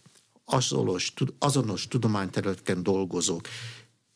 [0.44, 3.48] azonos, azonos tudományterületeken dolgozók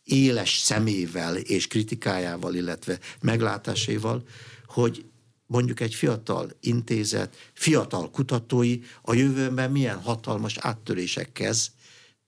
[0.04, 4.22] éles szemével és kritikájával, illetve meglátásaival,
[4.66, 5.04] hogy
[5.46, 11.54] mondjuk egy fiatal intézet, fiatal kutatói a jövőben milyen hatalmas áttörésekkel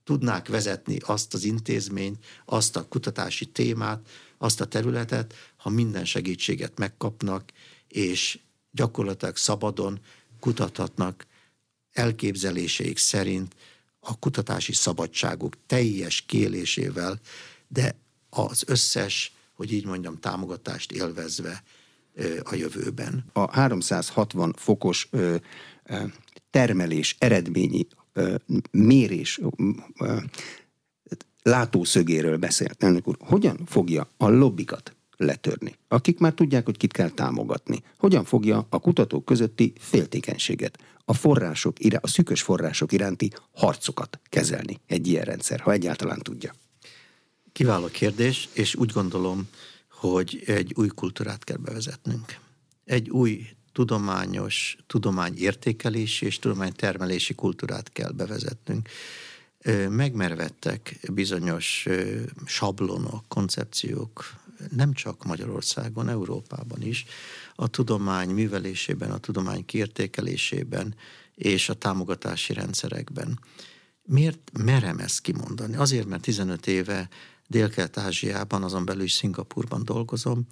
[0.03, 6.77] tudnák vezetni azt az intézményt, azt a kutatási témát, azt a területet, ha minden segítséget
[6.77, 7.51] megkapnak,
[7.87, 8.39] és
[8.71, 9.99] gyakorlatilag szabadon
[10.39, 11.25] kutathatnak
[11.91, 13.55] elképzeléseik szerint
[13.99, 17.19] a kutatási szabadságok teljes kélésével,
[17.67, 17.95] de
[18.29, 21.63] az összes, hogy így mondjam, támogatást élvezve
[22.43, 23.25] a jövőben.
[23.33, 25.09] A 360 fokos
[26.49, 27.87] termelés eredményi
[28.71, 29.39] mérés
[31.41, 33.17] látószögéről beszélt elnök úr.
[33.19, 37.83] Hogyan fogja a lobbikat letörni, akik már tudják, hogy kit kell támogatni?
[37.97, 45.07] Hogyan fogja a kutatók közötti féltékenységet, a források, a szűkös források iránti harcokat kezelni egy
[45.07, 46.53] ilyen rendszer, ha egyáltalán tudja?
[47.51, 49.47] Kiváló kérdés, és úgy gondolom,
[49.97, 52.39] hogy egy új kultúrát kell bevezetnünk.
[52.85, 58.89] Egy új tudományos, tudományértékelési és tudománytermelési kultúrát kell bevezetnünk.
[59.89, 61.87] Megmervettek bizonyos
[62.45, 64.35] sablonok, koncepciók,
[64.69, 67.05] nem csak Magyarországon, Európában is,
[67.55, 70.95] a tudomány művelésében, a tudomány kiértékelésében
[71.35, 73.39] és a támogatási rendszerekben.
[74.03, 75.75] Miért merem ezt kimondani?
[75.75, 77.09] Azért, mert 15 éve
[77.47, 80.47] Dél-Kelet-Ázsiában, azon belül is Szingapurban dolgozom,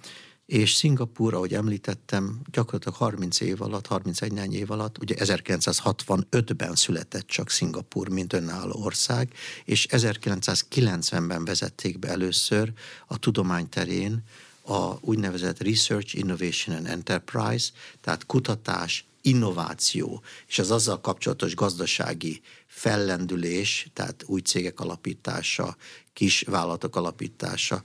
[0.46, 7.50] és Szingapúr, ahogy említettem, gyakorlatilag 30 év alatt, 31 év alatt, ugye 1965-ben született csak
[7.50, 9.32] Szingapúr, mint önálló ország,
[9.64, 12.72] és 1990-ben vezették be először
[13.06, 14.22] a tudomány terén
[14.62, 22.40] a úgynevezett Research, Innovation and Enterprise, tehát kutatás, innováció és az azzal kapcsolatos gazdasági
[22.76, 25.76] fellendülés, tehát új cégek alapítása,
[26.12, 27.82] kis vállalatok alapítása,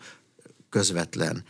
[0.70, 1.44] közvetlen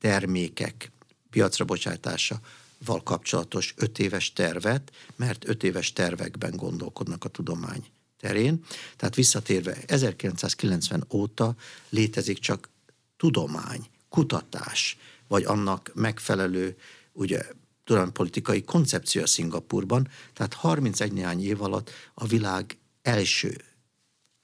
[0.00, 0.90] termékek
[1.30, 2.40] piacra bocsátása
[2.84, 7.84] val kapcsolatos öt éves tervet, mert öt éves tervekben gondolkodnak a tudomány
[8.20, 8.64] terén.
[8.96, 11.54] Tehát visszatérve 1990 óta
[11.88, 12.68] létezik csak
[13.16, 16.76] tudomány, kutatás, vagy annak megfelelő
[17.12, 17.42] ugye,
[17.84, 23.56] tudománypolitikai koncepció Szingapurban, tehát 31 néhány év alatt a világ első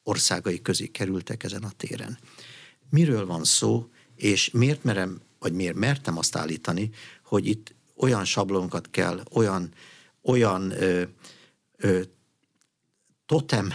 [0.03, 2.18] országai közé kerültek ezen a téren.
[2.90, 6.90] Miről van szó, és miért merem, vagy miért mertem azt állítani,
[7.25, 9.72] hogy itt olyan sablonkat kell, olyan,
[10.22, 11.03] olyan ö,
[11.77, 12.01] ö,
[13.27, 13.72] totem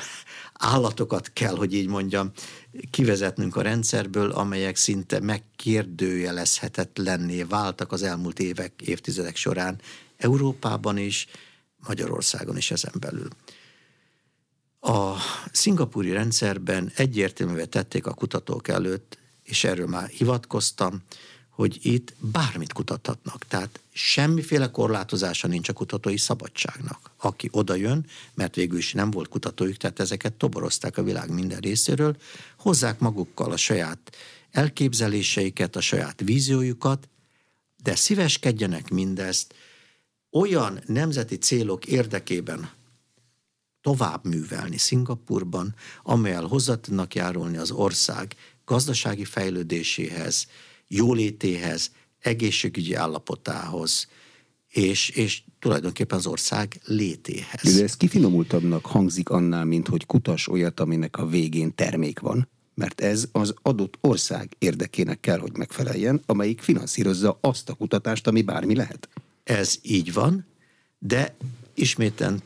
[0.53, 2.31] állatokat kell, hogy így mondjam,
[2.91, 9.81] kivezetnünk a rendszerből, amelyek szinte megkérdőjelezhetetlenné váltak az elmúlt évek, évtizedek során
[10.17, 11.27] Európában is,
[11.87, 13.27] Magyarországon is ezen belül.
[14.79, 15.15] A
[15.51, 21.01] szingapúri rendszerben egyértelművé tették a kutatók előtt, és erről már hivatkoztam,
[21.49, 23.47] hogy itt bármit kutathatnak.
[23.47, 27.11] Tehát semmiféle korlátozása nincs a kutatói szabadságnak.
[27.17, 31.59] Aki oda jön, mert végül is nem volt kutatójuk, tehát ezeket toborozták a világ minden
[31.59, 32.17] részéről,
[32.57, 34.15] hozzák magukkal a saját
[34.51, 37.07] elképzeléseiket, a saját víziójukat,
[37.83, 39.53] de szíveskedjenek mindezt
[40.31, 42.69] olyan nemzeti célok érdekében
[43.87, 50.47] tovább művelni Szingapurban, amelyel hozzá tudnak járulni az ország gazdasági fejlődéséhez,
[50.87, 54.07] jólétéhez, egészségügyi állapotához,
[54.69, 57.75] és, és tulajdonképpen az ország létéhez.
[57.75, 63.01] De ez kifinomultabbnak hangzik annál, mint hogy kutas olyat, aminek a végén termék van, mert
[63.01, 68.75] ez az adott ország érdekének kell, hogy megfeleljen, amelyik finanszírozza azt a kutatást, ami bármi
[68.75, 69.09] lehet.
[69.43, 70.45] Ez így van,
[70.99, 71.35] de
[71.73, 72.41] isméten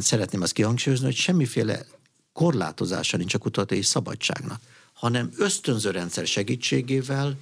[0.00, 1.86] szeretném azt kihangsúlyozni, hogy semmiféle
[2.32, 4.60] korlátozása nincs a kutatói szabadságnak,
[4.92, 7.36] hanem ösztönző rendszer segítségével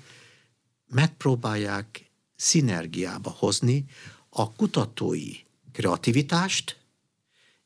[0.86, 3.84] megpróbálják szinergiába hozni
[4.28, 5.32] a kutatói
[5.72, 6.76] kreativitást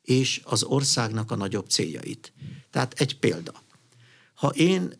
[0.02, 2.32] és az országnak a nagyobb céljait.
[2.70, 3.62] Tehát egy példa.
[4.34, 4.92] Ha én,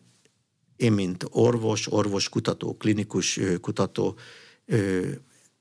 [0.75, 4.17] én mint orvos, orvoskutató, klinikus kutató,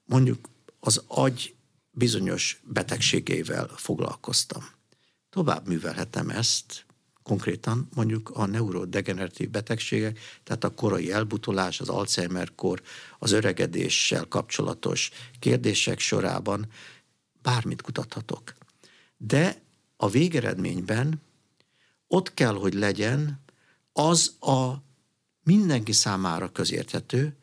[0.05, 0.49] mondjuk
[0.81, 1.54] az agy
[1.95, 4.65] bizonyos betegségeivel foglalkoztam.
[5.31, 6.87] Tovább művelhetem ezt,
[7.23, 12.83] konkrétan mondjuk a neurodegeneratív betegségek, tehát a korai elbutolás, az Alzheimer-kor,
[13.19, 16.67] az öregedéssel kapcsolatos kérdések sorában
[17.43, 18.55] bármit kutathatok.
[19.17, 19.63] De
[19.97, 21.23] a végeredményben
[22.07, 23.41] ott kell, hogy legyen
[23.93, 24.83] az a
[25.43, 27.37] mindenki számára közérthető,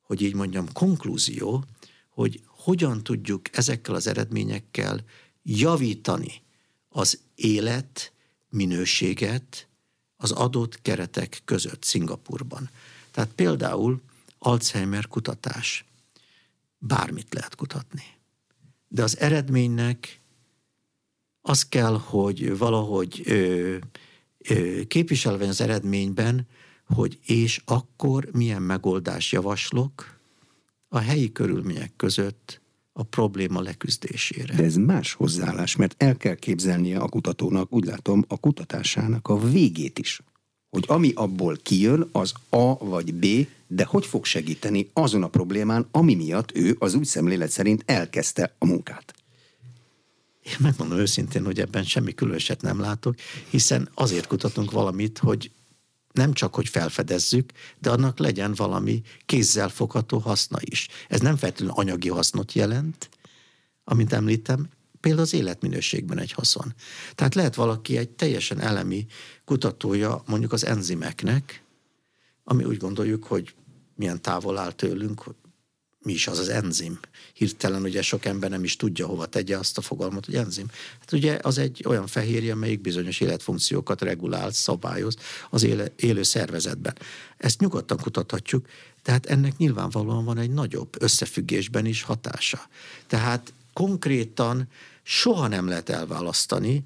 [0.00, 1.64] hogy így mondjam, konklúzió,
[2.08, 5.04] hogy hogyan tudjuk ezekkel az eredményekkel
[5.42, 6.42] javítani
[6.88, 8.12] az élet
[8.48, 9.68] minőséget
[10.16, 12.70] az adott keretek között Szingapurban.
[13.10, 14.00] Tehát például
[14.38, 15.84] Alzheimer kutatás.
[16.78, 18.04] Bármit lehet kutatni.
[18.88, 20.20] De az eredménynek
[21.40, 23.76] az kell, hogy valahogy ö,
[24.38, 26.46] ö, képviselve az eredményben,
[26.86, 30.15] hogy és akkor milyen megoldást javaslok
[30.96, 32.60] a helyi körülmények között
[32.92, 34.54] a probléma leküzdésére.
[34.54, 39.38] De ez más hozzáállás, mert el kell képzelnie a kutatónak, úgy látom, a kutatásának a
[39.38, 40.20] végét is.
[40.70, 43.26] Hogy ami abból kijön, az A vagy B,
[43.66, 48.54] de hogy fog segíteni azon a problémán, ami miatt ő az úgy szemlélet szerint elkezdte
[48.58, 49.14] a munkát.
[50.42, 53.14] Én megmondom őszintén, hogy ebben semmi különöset nem látok,
[53.50, 55.50] hiszen azért kutatunk valamit, hogy
[56.16, 60.88] nem csak, hogy felfedezzük, de annak legyen valami kézzel fogható haszna is.
[61.08, 63.08] Ez nem feltétlenül anyagi hasznot jelent,
[63.84, 64.68] amint említem,
[65.00, 66.74] például az életminőségben egy haszon.
[67.14, 69.06] Tehát lehet valaki egy teljesen elemi
[69.44, 71.62] kutatója mondjuk az enzimeknek,
[72.44, 73.54] ami úgy gondoljuk, hogy
[73.94, 75.24] milyen távol áll tőlünk,
[76.06, 76.98] mi is az az enzim.
[77.32, 80.66] Hirtelen ugye sok ember nem is tudja, hova tegye azt a fogalmat, hogy enzim.
[81.00, 85.16] Hát ugye az egy olyan fehérje, amelyik bizonyos életfunkciókat regulál, szabályoz
[85.50, 86.96] az éle, élő szervezetben.
[87.36, 88.66] Ezt nyugodtan kutathatjuk,
[89.02, 92.68] tehát ennek nyilvánvalóan van egy nagyobb összefüggésben is hatása.
[93.06, 94.68] Tehát konkrétan
[95.02, 96.84] soha nem lehet elválasztani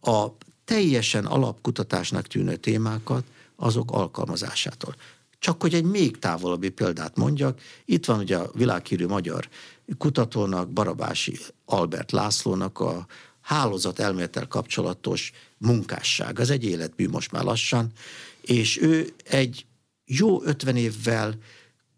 [0.00, 0.26] a
[0.64, 3.24] teljesen alapkutatásnak tűnő témákat
[3.56, 4.96] azok alkalmazásától.
[5.42, 9.48] Csak hogy egy még távolabbi példát mondjak, itt van ugye a világhírű magyar
[9.98, 13.06] kutatónak, Barabási Albert Lászlónak a
[13.40, 16.38] hálózat elméletel kapcsolatos munkásság.
[16.38, 17.90] Az egy életbű most már lassan,
[18.40, 19.66] és ő egy
[20.04, 21.34] jó ötven évvel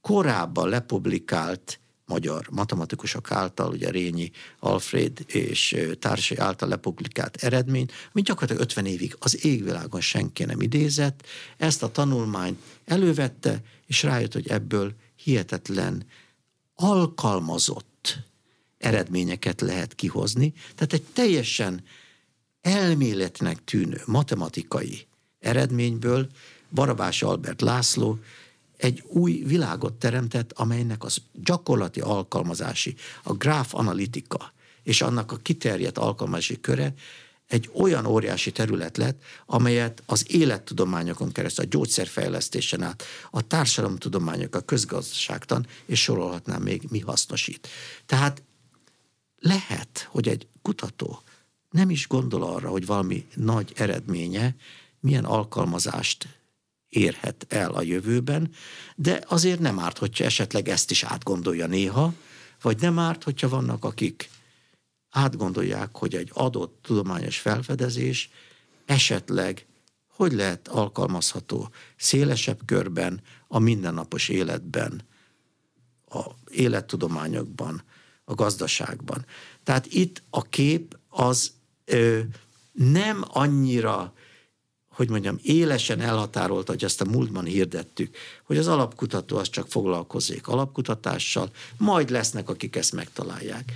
[0.00, 8.62] korábban lepublikált magyar matematikusok által, ugye Rényi, Alfred és társai által lepublikált eredmény, ami gyakorlatilag
[8.62, 11.26] 50 évig az égvilágon senki nem idézett,
[11.56, 16.04] ezt a tanulmányt elővette, és rájött, hogy ebből hihetetlen
[16.74, 18.18] alkalmazott
[18.78, 21.84] eredményeket lehet kihozni, tehát egy teljesen
[22.60, 25.06] elméletnek tűnő matematikai
[25.38, 26.28] eredményből
[26.70, 28.18] Barabás Albert László
[28.76, 35.98] egy új világot teremtett, amelynek az gyakorlati alkalmazási, a gráf analitika és annak a kiterjedt
[35.98, 36.94] alkalmazási köre
[37.46, 44.60] egy olyan óriási terület lett, amelyet az élettudományokon keresztül, a gyógyszerfejlesztésen át, a társadalomtudományok, a
[44.60, 47.68] közgazdaságtan, és sorolhatnám még, mi hasznosít.
[48.06, 48.42] Tehát
[49.38, 51.22] lehet, hogy egy kutató
[51.70, 54.54] nem is gondol arra, hogy valami nagy eredménye
[55.00, 56.28] milyen alkalmazást
[56.88, 58.50] érhet el a jövőben,
[58.96, 62.12] de azért nem árt, hogyha esetleg ezt is átgondolja néha,
[62.62, 64.30] vagy nem árt, hogyha vannak, akik
[65.14, 68.30] átgondolják, hogy egy adott tudományos felfedezés
[68.84, 69.66] esetleg
[70.16, 75.02] hogy lehet alkalmazható szélesebb körben, a mindennapos életben,
[76.08, 77.82] a élettudományokban,
[78.24, 79.24] a gazdaságban.
[79.62, 81.52] Tehát itt a kép az
[81.84, 82.20] ö,
[82.72, 84.12] nem annyira
[84.88, 90.48] hogy mondjam, élesen elhatárolt, hogy ezt a múltban hirdettük, hogy az alapkutató az csak foglalkozik
[90.48, 93.72] alapkutatással, majd lesznek, akik ezt megtalálják.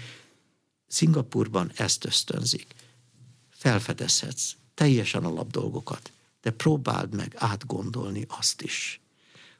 [0.89, 2.75] Szingapurban ezt ösztönzik.
[3.51, 9.01] Felfedezhetsz teljesen alapdolgokat, de próbáld meg átgondolni azt is,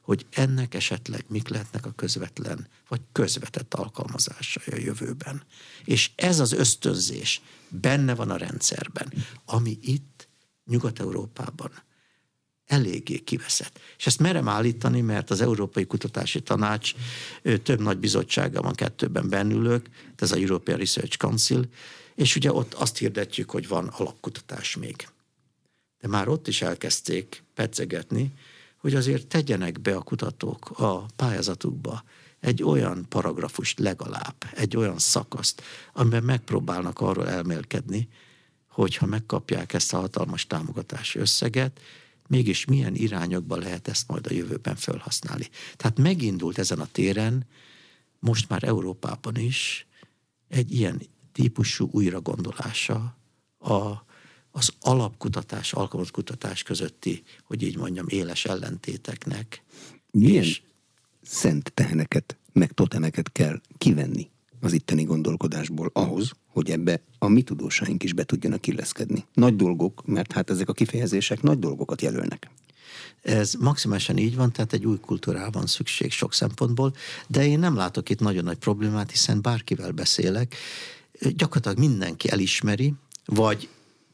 [0.01, 5.43] hogy ennek esetleg mik lehetnek a közvetlen vagy közvetett alkalmazásai a jövőben.
[5.85, 9.13] És ez az ösztönzés benne van a rendszerben,
[9.45, 10.27] ami itt
[10.65, 11.71] Nyugat-Európában
[12.69, 13.79] eléggé kiveszett.
[13.97, 16.93] És ezt merem állítani, mert az Európai Kutatási Tanács
[17.63, 21.65] több nagy bizottsága van, kettőben bennülök, ez a European Research Council,
[22.15, 25.07] és ugye ott azt hirdetjük, hogy van alapkutatás még.
[26.01, 28.31] De már ott is elkezdték pedzegetni,
[28.77, 32.03] hogy azért tegyenek be a kutatók a pályázatukba
[32.39, 35.61] egy olyan paragrafust legalább, egy olyan szakaszt,
[35.93, 38.07] amiben megpróbálnak arról elmélkedni,
[38.67, 41.79] hogyha megkapják ezt a hatalmas támogatási összeget,
[42.29, 45.49] mégis milyen irányokba lehet ezt majd a jövőben felhasználni.
[45.75, 47.45] Tehát megindult ezen a téren,
[48.19, 49.87] most már Európában is
[50.47, 51.01] egy ilyen
[51.31, 53.17] típusú újragondolása
[53.57, 54.05] a,
[54.51, 59.63] az alapkutatás, alkalmazkutatás közötti, hogy így mondjam, éles ellentéteknek.
[60.11, 60.61] Milyen és
[61.21, 68.03] szent teheneket, meg totemeket kell kivenni az itteni gondolkodásból ahhoz, hogy ebbe a mi tudósaink
[68.03, 69.25] is be tudjanak illeszkedni.
[69.33, 72.49] Nagy dolgok, mert hát ezek a kifejezések nagy dolgokat jelölnek.
[73.21, 76.93] Ez maximálisan így van, tehát egy új kultúrára van szükség sok szempontból,
[77.27, 80.55] de én nem látok itt nagyon nagy problémát, hiszen bárkivel beszélek,
[81.35, 82.93] gyakorlatilag mindenki elismeri,
[83.25, 83.69] vagy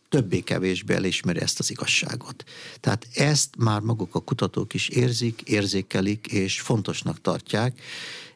[0.10, 2.44] többé-kevésbé elismeri ezt az igazságot.
[2.80, 7.82] Tehát ezt már maguk a kutatók is érzik, érzékelik, és fontosnak tartják,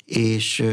[0.05, 0.64] és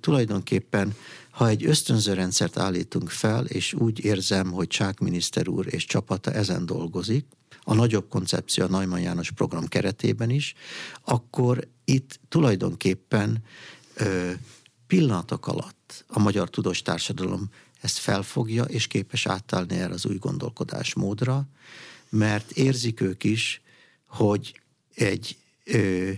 [0.00, 0.94] tulajdonképpen
[1.36, 6.32] ha egy ösztönző rendszert állítunk fel, és úgy érzem, hogy Csák miniszter úr és csapata
[6.32, 7.26] ezen dolgozik,
[7.62, 10.54] a nagyobb koncepció a Neumann János program keretében is,
[11.04, 13.38] akkor itt tulajdonképpen
[13.94, 14.30] ö,
[14.86, 21.48] pillanatok alatt a magyar tudós társadalom ezt felfogja, és képes átállni erre az új gondolkodásmódra,
[22.08, 23.60] mert érzik ők is,
[24.06, 24.60] hogy
[24.94, 26.10] egy ö,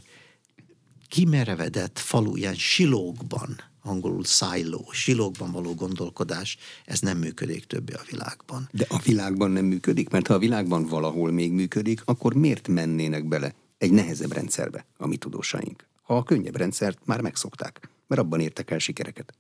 [1.09, 8.69] kimerevedett falu, ilyen silókban, angolul silo, silókban való gondolkodás, ez nem működik többé a világban.
[8.73, 10.09] De a világban nem működik?
[10.09, 15.07] Mert ha a világban valahol még működik, akkor miért mennének bele egy nehezebb rendszerbe a
[15.07, 15.87] mi tudósaink?
[16.03, 19.35] Ha a könnyebb rendszert már megszokták, mert abban értek el sikereket.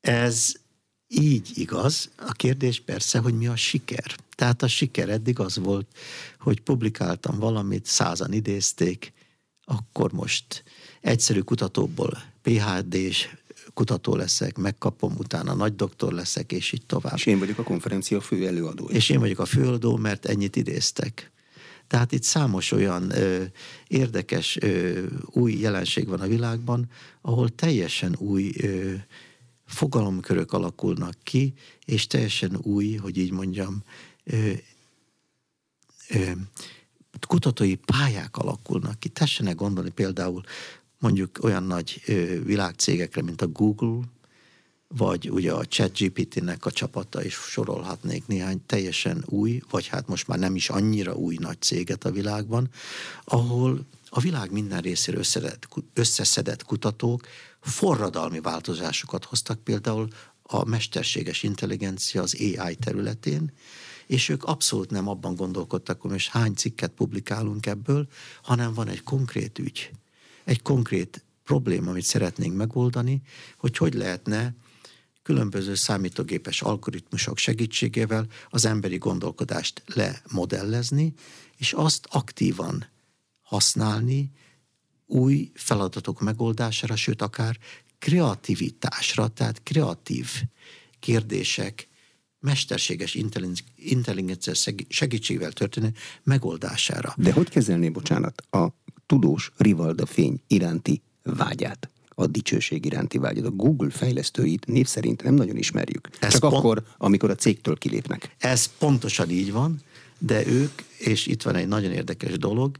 [0.00, 0.52] Ez
[1.08, 2.10] így igaz.
[2.16, 4.14] A kérdés persze, hogy mi a siker.
[4.36, 5.86] Tehát a siker eddig az volt,
[6.38, 9.12] hogy publikáltam valamit, százan idézték,
[9.64, 10.64] akkor most
[11.04, 13.28] egyszerű kutatóból PHD-s
[13.74, 17.14] kutató leszek, megkapom, utána nagy doktor leszek, és így tovább.
[17.14, 18.88] És én vagyok a konferencia fő előadó.
[18.88, 21.32] És én vagyok a főadó, mert ennyit idéztek.
[21.86, 23.42] Tehát itt számos olyan ö,
[23.86, 26.90] érdekes ö, új jelenség van a világban,
[27.20, 28.92] ahol teljesen új ö,
[29.66, 33.82] fogalomkörök alakulnak ki, és teljesen új, hogy így mondjam,
[34.24, 34.50] ö,
[36.08, 36.30] ö,
[37.26, 39.08] kutatói pályák alakulnak ki.
[39.08, 40.42] Tessenek gondolni például
[41.04, 42.02] mondjuk olyan nagy
[42.44, 44.00] világcégekre, mint a Google,
[44.88, 50.38] vagy ugye a ChatGPT-nek a csapata is sorolhatnék néhány teljesen új, vagy hát most már
[50.38, 52.70] nem is annyira új nagy céget a világban,
[53.24, 55.22] ahol a világ minden részéről
[55.94, 57.26] összeszedett kutatók
[57.60, 60.08] forradalmi változásokat hoztak például
[60.42, 63.52] a mesterséges intelligencia az AI területén,
[64.06, 68.08] és ők abszolút nem abban gondolkodtak, hogy most hány cikket publikálunk ebből,
[68.42, 69.90] hanem van egy konkrét ügy,
[70.44, 73.22] egy konkrét probléma, amit szeretnénk megoldani,
[73.56, 74.54] hogy hogy lehetne
[75.22, 81.14] különböző számítógépes algoritmusok segítségével az emberi gondolkodást lemodellezni,
[81.56, 82.88] és azt aktívan
[83.42, 84.30] használni
[85.06, 87.58] új feladatok megoldására, sőt akár
[87.98, 90.42] kreativitásra, tehát kreatív
[91.00, 91.88] kérdések
[92.44, 93.18] mesterséges
[93.76, 94.54] intelligencia
[94.88, 95.92] segítségével történő
[96.22, 97.14] megoldására.
[97.16, 98.68] De hogy kezelné, bocsánat, a
[99.06, 101.88] tudós Rivalda fény iránti vágyát?
[102.16, 103.44] a dicsőség iránti vágyat.
[103.44, 106.08] A Google fejlesztőit név szerint nem nagyon ismerjük.
[106.20, 108.34] Ez Csak pont, akkor, amikor a cégtől kilépnek.
[108.38, 109.80] Ez pontosan így van,
[110.18, 112.76] de ők, és itt van egy nagyon érdekes dolog,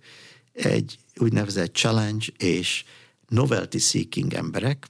[0.52, 2.84] egy úgynevezett challenge és
[3.28, 4.86] novelty seeking emberek,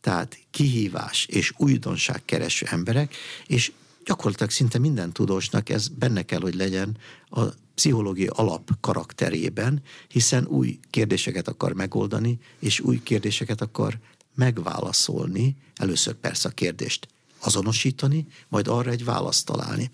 [0.00, 3.14] tehát kihívás és újdonság kereső emberek,
[3.46, 3.72] és
[4.04, 6.96] gyakorlatilag szinte minden tudósnak ez benne kell, hogy legyen
[7.30, 7.40] a
[7.74, 13.98] pszichológiai alap karakterében, hiszen új kérdéseket akar megoldani, és új kérdéseket akar
[14.34, 17.08] megválaszolni, először persze a kérdést
[17.40, 19.90] azonosítani, majd arra egy választ találni.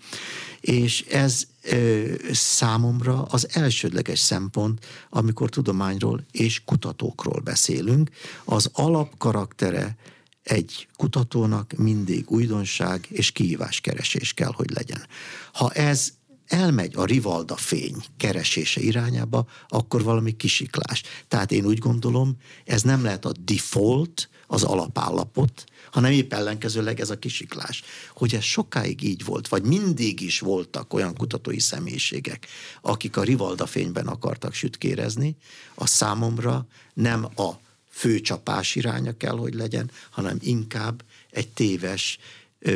[0.59, 8.09] És ez ö, számomra az elsődleges szempont, amikor tudományról és kutatókról beszélünk.
[8.45, 9.95] Az alapkaraktere
[10.43, 15.07] egy kutatónak mindig újdonság és kihíváskeresés kell, hogy legyen.
[15.53, 16.13] Ha ez
[16.47, 21.03] elmegy a rivalda fény keresése irányába, akkor valami kisiklás.
[21.27, 27.09] Tehát én úgy gondolom, ez nem lehet a default, az alapállapot, hanem épp ellenkezőleg ez
[27.09, 27.83] a kisiklás.
[28.13, 32.47] Hogy ez sokáig így volt, vagy mindig is voltak olyan kutatói személyiségek,
[32.81, 35.35] akik a rivalda fényben akartak sütkérezni,
[35.75, 37.51] a számomra nem a
[37.91, 42.17] főcsapás iránya kell, hogy legyen, hanem inkább egy téves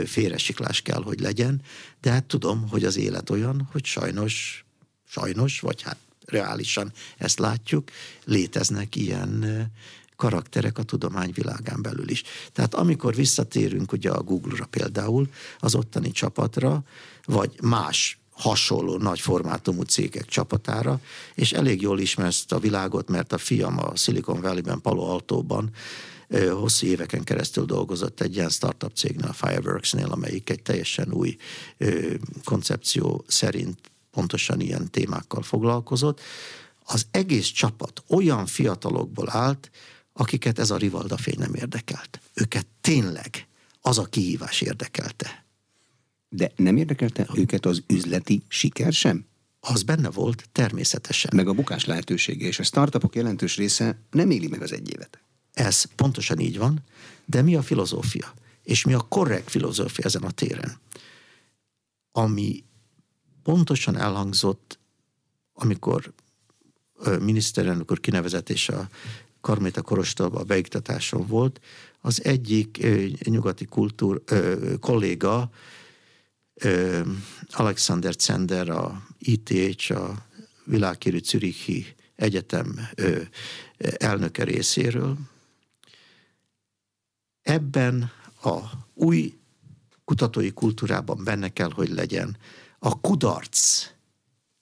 [0.05, 1.61] félresiklás kell, hogy legyen,
[2.01, 4.65] de hát tudom, hogy az élet olyan, hogy sajnos,
[5.07, 7.91] sajnos, vagy hát reálisan ezt látjuk,
[8.23, 9.71] léteznek ilyen
[10.15, 12.23] karakterek a tudomány világán belül is.
[12.51, 16.83] Tehát amikor visszatérünk ugye a Google-ra például, az ottani csapatra,
[17.25, 20.99] vagy más hasonló nagy formátumú cégek csapatára,
[21.35, 25.69] és elég jól ismersz a világot, mert a fiam a Silicon Valley-ben, Palo Alto-ban
[26.51, 31.37] hosszú éveken keresztül dolgozott egy ilyen startup cégnél, a Fireworks-nél, amelyik egy teljesen új
[32.43, 33.79] koncepció szerint
[34.11, 36.21] pontosan ilyen témákkal foglalkozott.
[36.83, 39.69] Az egész csapat olyan fiatalokból állt,
[40.13, 42.19] akiket ez a rivalda fény nem érdekelt.
[42.33, 43.47] Őket tényleg
[43.81, 45.44] az a kihívás érdekelte.
[46.29, 49.25] De nem érdekelte őket az üzleti siker sem?
[49.59, 51.31] Az benne volt, természetesen.
[51.35, 55.19] Meg a bukás lehetősége, és a startupok jelentős része nem éli meg az egy évet.
[55.53, 56.83] Ez pontosan így van,
[57.25, 58.33] de mi a filozófia?
[58.63, 60.79] És mi a korrekt filozófia ezen a téren?
[62.11, 62.63] Ami
[63.43, 64.79] pontosan elhangzott,
[65.53, 66.13] amikor
[67.19, 68.89] miniszterelnök kinevezett és a
[69.41, 71.61] Karméta Korostalba a beiktatáson volt,
[72.01, 72.85] az egyik
[73.23, 74.23] nyugati kultúr
[74.79, 75.49] kolléga,
[77.49, 80.25] Alexander Zender, a ITH, a
[80.63, 82.89] világhírű Zürichi Egyetem
[83.97, 85.17] elnöke részéről,
[87.41, 88.11] ebben
[88.43, 88.59] a
[88.93, 89.37] új
[90.05, 92.37] kutatói kultúrában benne kell, hogy legyen
[92.79, 93.89] a kudarc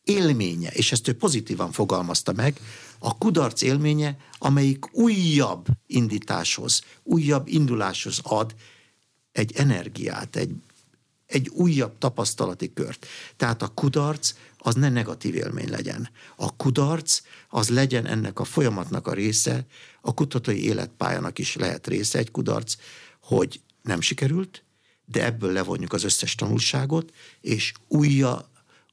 [0.03, 2.59] élménye, és ezt ő pozitívan fogalmazta meg,
[2.99, 8.55] a kudarc élménye, amelyik újabb indításhoz, újabb induláshoz ad
[9.31, 10.55] egy energiát, egy,
[11.34, 13.05] egy újabb tapasztalati kört.
[13.38, 16.09] Tehát a kudarc az ne negatív élmény legyen.
[16.36, 19.65] A kudarc az legyen ennek a folyamatnak a része,
[20.01, 22.75] a kutatói életpályának is lehet része egy kudarc,
[23.19, 24.63] hogy nem sikerült,
[25.05, 28.49] de ebből levonjuk az összes tanulságot, és újra,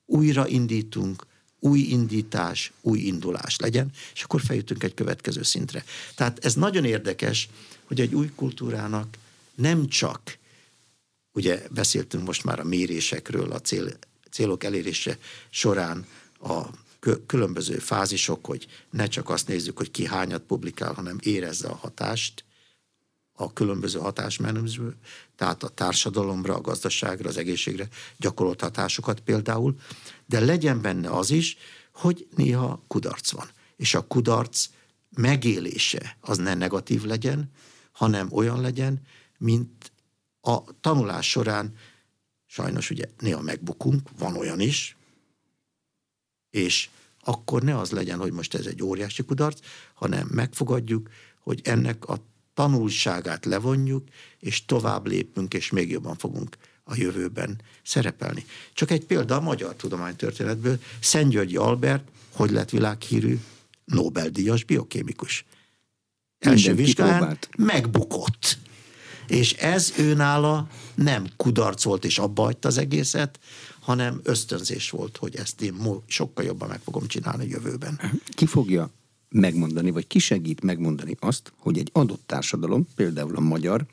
[0.07, 1.27] újra indítunk,
[1.59, 5.85] új indítás, új indulás legyen, és akkor feljutunk egy következő szintre.
[6.15, 7.49] Tehát ez nagyon érdekes,
[7.85, 9.17] hogy egy új kultúrának
[9.55, 10.39] nem csak,
[11.41, 13.89] ugye beszéltünk most már a mérésekről, a cél,
[14.31, 15.19] célok elérése
[15.51, 16.07] során
[16.41, 16.63] a
[17.27, 22.45] különböző fázisok, hogy ne csak azt nézzük, hogy ki hányat publikál, hanem érezze a hatást,
[23.33, 24.95] a különböző hatásmenedzsből,
[25.37, 29.75] tehát a társadalomra, a gazdaságra, az egészségre gyakorolt hatásokat például,
[30.27, 31.57] de legyen benne az is,
[31.93, 33.49] hogy néha kudarc van.
[33.77, 34.67] És a kudarc
[35.17, 37.51] megélése az ne negatív legyen,
[37.93, 39.01] hanem olyan legyen,
[39.39, 39.93] mint
[40.41, 41.75] a tanulás során
[42.47, 44.97] sajnos ugye néha megbukunk, van olyan is,
[46.51, 46.89] és
[47.21, 49.61] akkor ne az legyen, hogy most ez egy óriási kudarc,
[49.95, 51.11] hanem megfogadjuk,
[51.41, 52.25] hogy ennek a
[52.55, 58.45] tanulságát levonjuk, és tovább lépünk, és még jobban fogunk a jövőben szerepelni.
[58.73, 60.79] Csak egy példa a magyar tudománytörténetből.
[61.29, 63.39] Györgyi Albert, hogy lett világhírű
[63.85, 65.45] Nobel-díjas biokémikus.
[66.39, 68.59] Első vizsgán megbukott.
[69.31, 73.39] És ez őnála nem kudarc volt, és abba hagyta az egészet,
[73.81, 75.75] hanem ösztönzés volt, hogy ezt én
[76.07, 78.01] sokkal jobban meg fogom csinálni jövőben.
[78.29, 78.91] Ki fogja
[79.29, 83.87] megmondani, vagy ki segít megmondani azt, hogy egy adott társadalom, például a magyar,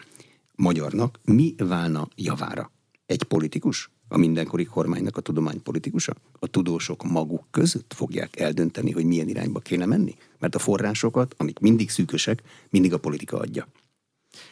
[0.55, 2.71] magyarnak mi válna javára?
[3.05, 3.89] Egy politikus?
[4.07, 6.15] A mindenkori kormánynak a tudománypolitikusa?
[6.39, 10.15] A tudósok maguk között fogják eldönteni, hogy milyen irányba kéne menni?
[10.39, 13.67] Mert a forrásokat, amik mindig szűkösek, mindig a politika adja.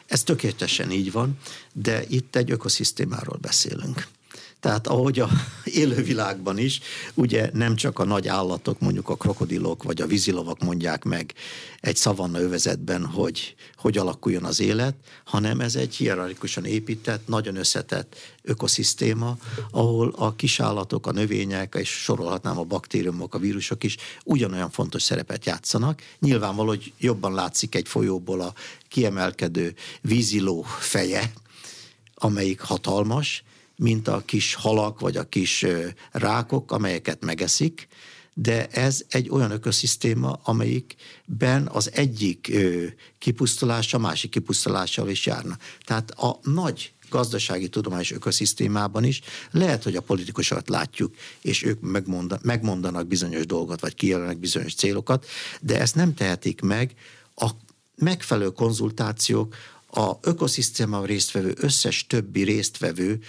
[0.06, 1.38] Ez tökéletesen így van,
[1.72, 4.06] de itt egy ökoszisztémáról beszélünk.
[4.66, 5.28] Tehát ahogy a
[5.64, 6.80] élővilágban is,
[7.14, 11.34] ugye nem csak a nagy állatok, mondjuk a krokodilok vagy a vízilovak mondják meg
[11.80, 14.94] egy szavanna övezetben, hogy hogy alakuljon az élet,
[15.24, 19.36] hanem ez egy hierarchikusan épített, nagyon összetett ökoszisztéma,
[19.70, 25.46] ahol a kisállatok, a növények, és sorolhatnám a baktériumok, a vírusok is ugyanolyan fontos szerepet
[25.46, 26.02] játszanak.
[26.18, 28.54] Nyilvánvaló, hogy jobban látszik egy folyóból a
[28.88, 31.32] kiemelkedő víziló feje,
[32.14, 33.44] amelyik hatalmas,
[33.76, 35.66] mint a kis halak vagy a kis
[36.10, 37.88] rákok, amelyeket megeszik,
[38.34, 42.56] de ez egy olyan ökoszisztéma, amelyikben az egyik
[43.18, 45.56] kipusztulása másik kipusztulással is járna.
[45.84, 49.20] Tehát a nagy gazdasági tudományos ökoszisztémában is
[49.50, 51.80] lehet, hogy a politikusokat látjuk, és ők
[52.42, 55.26] megmondanak bizonyos dolgot, vagy kijelölnek bizonyos célokat,
[55.60, 56.94] de ezt nem tehetik meg
[57.34, 57.50] a
[57.94, 59.54] megfelelő konzultációk,
[59.90, 63.20] a ökoszisztémában résztvevő összes többi résztvevő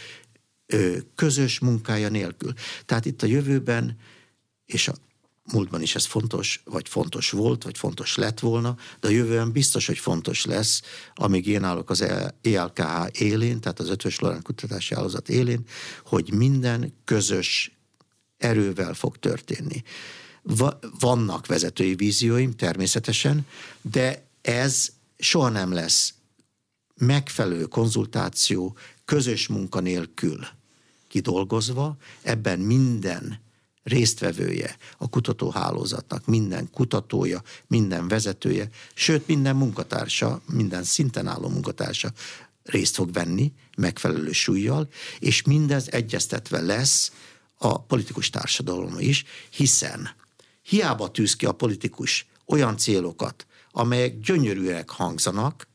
[1.15, 2.53] közös munkája nélkül.
[2.85, 3.97] Tehát itt a jövőben,
[4.65, 4.95] és a
[5.51, 9.87] múltban is ez fontos, vagy fontos volt, vagy fontos lett volna, de a jövőben biztos,
[9.87, 10.81] hogy fontos lesz,
[11.15, 12.01] amíg én állok az
[12.41, 15.63] ELKH élén, tehát az Ötös Lorán Kutatási Hálózat élén,
[16.05, 17.71] hogy minden közös
[18.37, 19.83] erővel fog történni.
[20.41, 23.47] Va- vannak vezetői vízióim természetesen,
[23.81, 26.13] de Ez soha nem lesz
[26.95, 30.47] megfelelő konzultáció, közös munka nélkül
[31.17, 33.39] kidolgozva, ebben minden
[33.83, 42.11] résztvevője a kutatóhálózatnak, minden kutatója, minden vezetője, sőt minden munkatársa, minden szinten álló munkatársa
[42.63, 44.89] részt fog venni megfelelő súlyjal,
[45.19, 47.11] és mindez egyeztetve lesz
[47.57, 50.09] a politikus társadalom is, hiszen
[50.61, 55.67] hiába tűz ki a politikus olyan célokat, amelyek gyönyörűek hangzanak,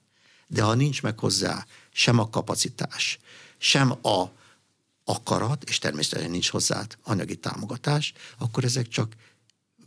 [0.46, 3.18] de ha nincs meg hozzá sem a kapacitás,
[3.58, 4.40] sem a
[5.12, 9.14] akarat, és természetesen nincs hozzá anyagi támogatás, akkor ezek csak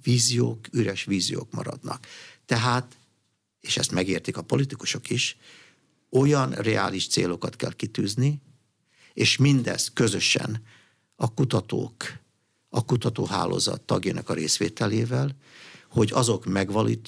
[0.03, 2.07] víziók, üres víziók maradnak.
[2.45, 2.95] Tehát,
[3.61, 5.37] és ezt megértik a politikusok is,
[6.09, 8.41] olyan reális célokat kell kitűzni,
[9.13, 10.63] és mindezt közösen
[11.15, 12.03] a kutatók,
[12.69, 15.35] a kutatóhálózat tagjának a részvételével,
[15.89, 16.45] hogy azok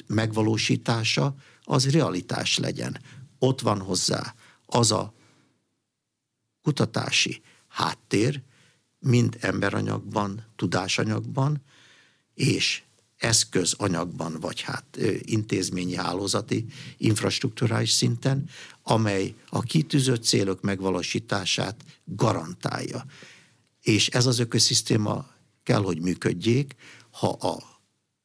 [0.08, 3.02] megvalósítása az realitás legyen.
[3.40, 5.14] Ott van hozzá az a
[6.62, 7.42] kutatási
[7.78, 8.42] háttér,
[9.00, 11.62] mind emberanyagban, tudásanyagban,
[12.34, 12.82] és
[13.18, 16.66] eszközanyagban, vagy hát intézményi hálózati,
[16.98, 18.50] infrastruktúrális szinten,
[18.84, 23.06] amely a kitűzött célok megvalósítását garantálja.
[23.82, 25.28] És ez az ökoszisztéma
[25.64, 26.76] kell, hogy működjék,
[27.12, 27.82] ha a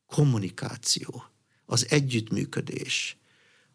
[0.06, 1.24] kommunikáció,
[1.66, 3.16] az együttműködés,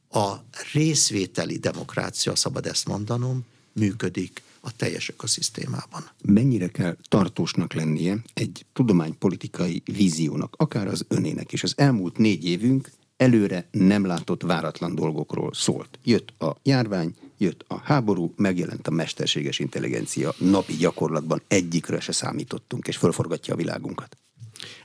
[0.10, 0.36] a
[0.74, 6.10] részvételi demokrácia, szabad ezt mondanom, működik a teljes ökoszisztémában.
[6.22, 11.64] Mennyire kell tartósnak lennie egy tudománypolitikai víziónak, akár az önének is.
[11.64, 16.00] Az elmúlt négy évünk előre nem látott váratlan dolgokról szólt.
[16.04, 22.88] Jött a járvány, jött a háború, megjelent a mesterséges intelligencia napi gyakorlatban egyikre se számítottunk,
[22.88, 24.18] és fölforgatja a világunkat.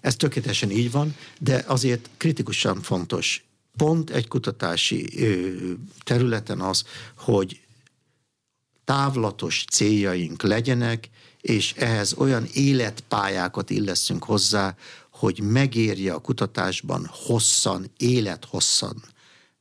[0.01, 3.45] Ez tökéletesen így van, de azért kritikusan fontos
[3.77, 5.09] pont egy kutatási
[6.05, 6.85] területen az,
[7.17, 7.61] hogy
[8.85, 11.09] távlatos céljaink legyenek,
[11.41, 14.77] és ehhez olyan életpályákat illeszünk hozzá,
[15.11, 19.03] hogy megérje a kutatásban hosszan, élethosszan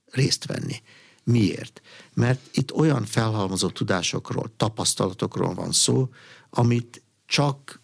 [0.06, 0.82] részt venni.
[1.24, 1.82] Miért?
[2.14, 6.10] Mert itt olyan felhalmozott tudásokról, tapasztalatokról van szó,
[6.50, 7.82] amit csak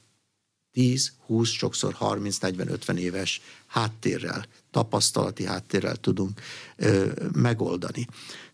[0.72, 6.42] 10, 20, sokszor 30, 40, 50 éves háttérrel, tapasztalati háttérrel tudunk
[6.76, 8.08] ö, megoldani.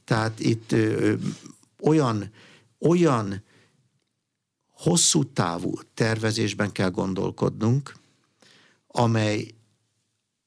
[0.06, 1.14] Tehát itt ö,
[1.82, 2.32] olyan
[2.88, 3.44] olyan
[4.70, 7.94] hosszú távú tervezésben kell gondolkodnunk,
[8.88, 9.54] amely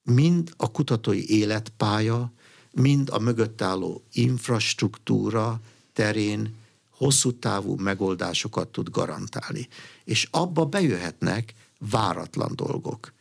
[0.02, 2.32] mind a kutatói életpálya,
[2.72, 5.60] mind a mögött álló infrastruktúra
[5.92, 6.54] terén
[6.90, 9.68] hosszú távú megoldásokat tud garantálni.
[10.04, 13.12] És abba bejöhetnek váratlan dolgok.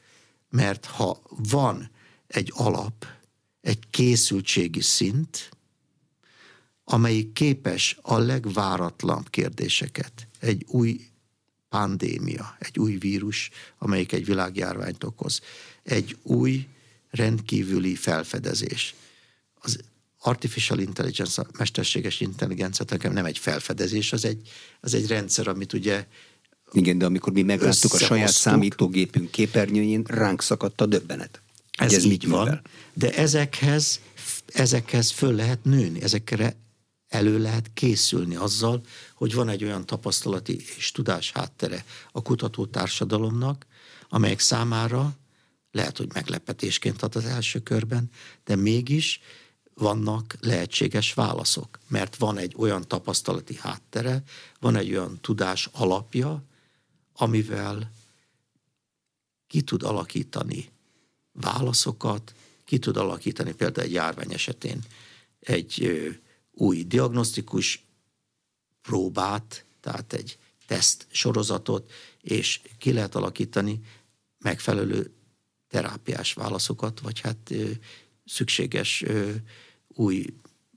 [0.49, 1.89] Mert ha van
[2.27, 3.05] egy alap,
[3.61, 5.54] egy készültségi szint,
[6.85, 11.01] amelyik képes a legváratlan kérdéseket, egy új
[11.69, 15.41] pandémia, egy új vírus, amelyik egy világjárványt okoz,
[15.83, 16.67] egy új
[17.09, 18.95] rendkívüli felfedezés.
[19.53, 19.79] Az
[20.19, 24.49] artificial intelligence, a mesterséges intelligencia nekem nem egy felfedezés, az egy,
[24.81, 26.05] az egy rendszer, amit ugye
[26.71, 31.41] igen, de amikor mi megláttuk a saját számítógépünk képernyőjén, ránk szakadt a döbbenet.
[31.77, 32.61] Ez, ez így van,
[32.93, 33.99] de ezekhez,
[34.45, 36.55] ezekhez föl lehet nőni, ezekre
[37.07, 38.81] elő lehet készülni azzal,
[39.13, 43.65] hogy van egy olyan tapasztalati és tudás háttere a kutató társadalomnak,
[44.09, 45.17] amelyek számára
[45.71, 48.09] lehet, hogy meglepetésként ad az első körben,
[48.43, 49.21] de mégis
[49.73, 54.23] vannak lehetséges válaszok, mert van egy olyan tapasztalati háttere,
[54.59, 56.43] van egy olyan tudás alapja,
[57.13, 57.91] amivel
[59.47, 60.69] ki tud alakítani
[61.31, 62.33] válaszokat,
[62.65, 64.79] ki tud alakítani például egy járvány esetén
[65.39, 65.81] egy
[66.55, 67.85] új diagnosztikus
[68.81, 70.37] próbát, tehát egy
[70.67, 71.91] teszt sorozatot,
[72.21, 73.79] és ki lehet alakítani
[74.37, 75.13] megfelelő
[75.67, 77.53] terápiás válaszokat, vagy hát
[78.25, 79.03] szükséges
[79.87, 80.25] új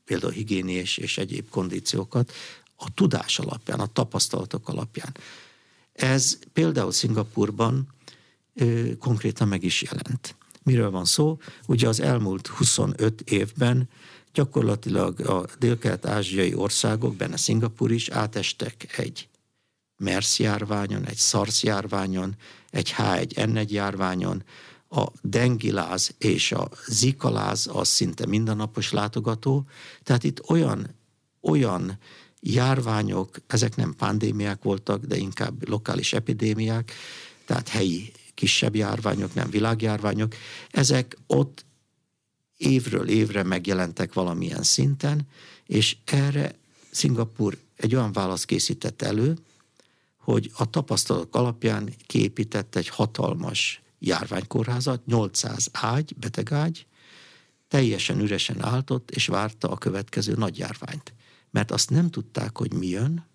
[0.05, 2.33] például higiéniés és egyéb kondíciókat
[2.77, 5.17] a tudás alapján, a tapasztalatok alapján.
[5.93, 7.95] Ez például Szingapurban
[8.55, 10.37] ö, konkrétan meg is jelent.
[10.63, 11.39] Miről van szó?
[11.67, 13.89] Ugye az elmúlt 25 évben
[14.39, 19.29] gyakorlatilag a dél-kelet-ázsiai országok, benne Szingapur is átestek egy
[19.97, 22.37] MERS járványon, egy SARS járványon,
[22.71, 24.45] egy H1N1 járványon,
[24.89, 29.65] a dengiláz és a zikaláz az szinte mindennapos látogató,
[30.03, 30.95] tehát itt olyan,
[31.41, 31.99] olyan
[32.41, 36.93] járványok, ezek nem pandémiák voltak, de inkább lokális epidémiák,
[37.45, 40.35] tehát helyi kisebb járványok, nem világjárványok,
[40.71, 41.67] ezek ott
[42.59, 45.27] évről évre megjelentek valamilyen szinten,
[45.67, 46.55] és erre
[46.91, 49.37] Szingapur egy olyan választ készített elő,
[50.17, 56.87] hogy a tapasztalatok alapján kiépített egy hatalmas járványkórházat, 800 ágy, betegágy,
[57.69, 61.15] teljesen üresen álltott, és várta a következő nagy járványt.
[61.51, 63.27] Mert azt nem tudták, hogy mi jön,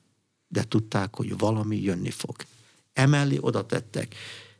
[0.47, 2.35] de tudták, hogy valami jönni fog.
[2.93, 4.15] Emellé oda tettek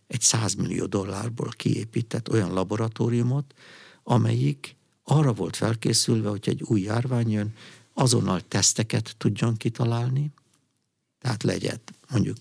[0.07, 3.53] egy 100 millió dollárból kiépített olyan laboratóriumot,
[4.03, 7.55] amelyik arra volt felkészülve, hogy egy új járvány jön,
[7.93, 10.31] azonnal teszteket tudjon kitalálni,
[11.19, 11.79] tehát legyen
[12.09, 12.37] mondjuk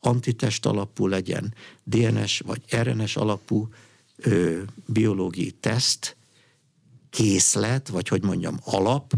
[0.00, 3.68] antitest alapú legyen, DNS vagy RNS alapú
[4.16, 6.16] ö, biológiai teszt,
[7.10, 9.12] készlet, vagy hogy mondjam, alap,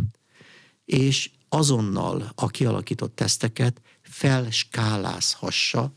[0.84, 5.92] és azonnal a kialakított teszteket felskálázhassa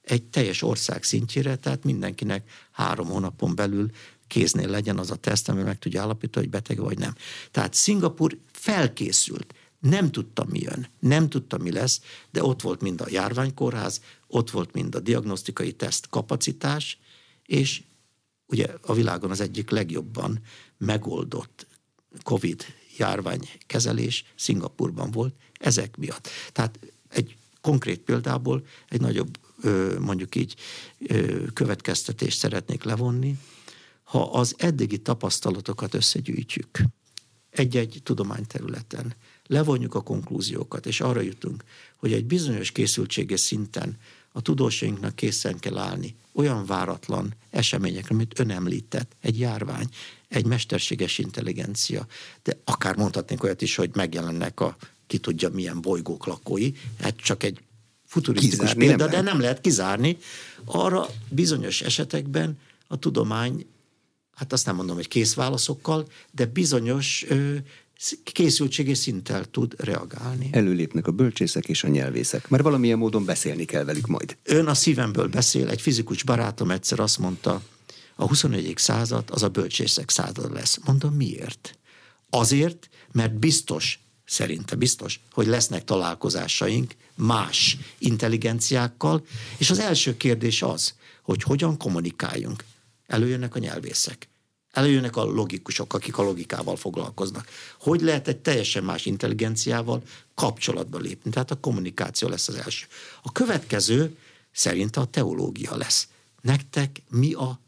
[0.00, 3.90] egy teljes ország szintjére, tehát mindenkinek három hónapon belül
[4.26, 7.14] kéznél legyen az a teszt, ami meg tudja állapítani, hogy beteg vagy nem.
[7.50, 12.00] Tehát Szingapur felkészült, nem tudta mi jön, nem tudta mi lesz,
[12.30, 16.98] de ott volt mind a járványkórház, ott volt mind a diagnosztikai teszt kapacitás,
[17.46, 17.82] és
[18.46, 20.40] ugye a világon az egyik legjobban
[20.78, 21.66] megoldott
[22.22, 22.64] COVID
[22.96, 26.28] járványkezelés Szingapurban volt ezek miatt.
[26.52, 29.38] Tehát egy konkrét példából egy nagyobb
[29.98, 30.54] mondjuk így
[31.52, 33.36] következtetést szeretnék levonni,
[34.06, 36.80] ha az eddigi tapasztalatokat összegyűjtjük
[37.50, 39.14] egy-egy tudományterületen,
[39.46, 41.64] levonjuk a konklúziókat, és arra jutunk,
[41.96, 43.96] hogy egy bizonyos készültséges szinten
[44.32, 49.88] a tudósainknak készen kell állni olyan váratlan eseményekre, amit ön említett, egy járvány,
[50.28, 52.06] egy mesterséges intelligencia,
[52.42, 54.76] de akár mondhatnénk olyat is, hogy megjelennek a
[55.06, 57.60] ki tudja milyen bolygók lakói, hát csak egy
[58.06, 60.18] futurisztikus kizárni példa, nem de nem lehet kizárni.
[60.64, 63.66] Arra bizonyos esetekben a tudomány,
[64.36, 67.54] hát azt nem mondom, hogy kész válaszokkal, de bizonyos ö,
[68.32, 70.48] készültségi szinttel tud reagálni.
[70.52, 74.36] Előlépnek a bölcsészek és a nyelvészek, mert valamilyen módon beszélni kell velük majd.
[74.42, 77.62] Ön a szívemből beszél, egy fizikus barátom egyszer azt mondta,
[78.16, 78.72] a 21.
[78.76, 80.78] század az a bölcsészek század lesz.
[80.84, 81.78] Mondom, miért?
[82.30, 89.26] Azért, mert biztos, szerinte biztos, hogy lesznek találkozásaink más intelligenciákkal,
[89.56, 92.64] és az első kérdés az, hogy hogyan kommunikáljunk.
[93.06, 94.28] Előjönnek a nyelvészek.
[94.70, 97.48] Előjönnek a logikusok, akik a logikával foglalkoznak.
[97.80, 100.02] Hogy lehet egy teljesen más intelligenciával
[100.34, 101.30] kapcsolatba lépni?
[101.30, 102.86] Tehát a kommunikáció lesz az első.
[103.22, 104.16] A következő
[104.52, 106.08] szerint a teológia lesz.
[106.40, 107.60] Nektek mi a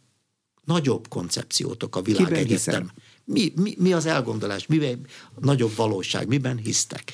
[0.64, 2.90] nagyobb koncepciótok a világegyetem?
[3.24, 4.66] Mi, mi, mi az elgondolás?
[4.66, 6.28] Miben a nagyobb valóság?
[6.28, 7.12] Miben hisztek?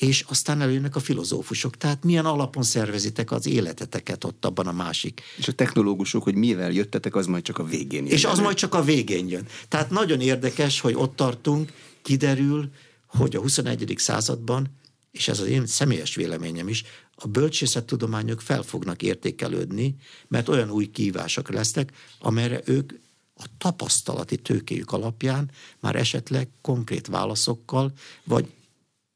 [0.00, 1.76] És aztán előjönnek a filozófusok.
[1.76, 5.20] Tehát milyen alapon szervezitek az életeteket ott abban a másik.
[5.36, 8.12] És a technológusok, hogy mivel jöttetek, az majd csak a végén jön.
[8.12, 9.46] És az majd csak a végén jön.
[9.68, 11.72] Tehát nagyon érdekes, hogy ott tartunk,
[12.02, 12.70] kiderül,
[13.06, 13.94] hogy a 21.
[13.96, 14.66] században,
[15.10, 16.84] és ez az én személyes véleményem is,
[17.14, 19.96] a bölcsészettudományok fel fognak értékelődni,
[20.28, 22.92] mert olyan új kívások lesznek, amelyre ők
[23.36, 27.92] a tapasztalati tőkéjük alapján már esetleg konkrét válaszokkal,
[28.24, 28.46] vagy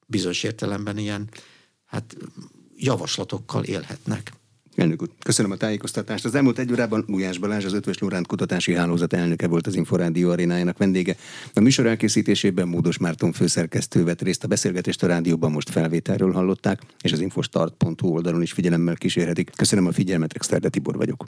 [0.06, 1.28] bizonyos értelemben ilyen
[1.84, 2.16] hát,
[2.76, 4.32] javaslatokkal élhetnek.
[4.76, 6.24] Elnök úr, köszönöm a tájékoztatást.
[6.24, 10.30] Az elmúlt egy órában Gulyás Balázs, az Ötvös Lóránt Kutatási Hálózat elnöke volt az Inforádió
[10.30, 11.16] arénájának vendége.
[11.52, 16.82] A műsor elkészítésében Módos Márton főszerkesztő vett részt a beszélgetést a rádióban most felvételről hallották,
[17.00, 19.50] és az infostart.hu oldalon is figyelemmel kísérhetik.
[19.56, 21.26] Köszönöm a figyelmet, Exterde Tibor vagyok.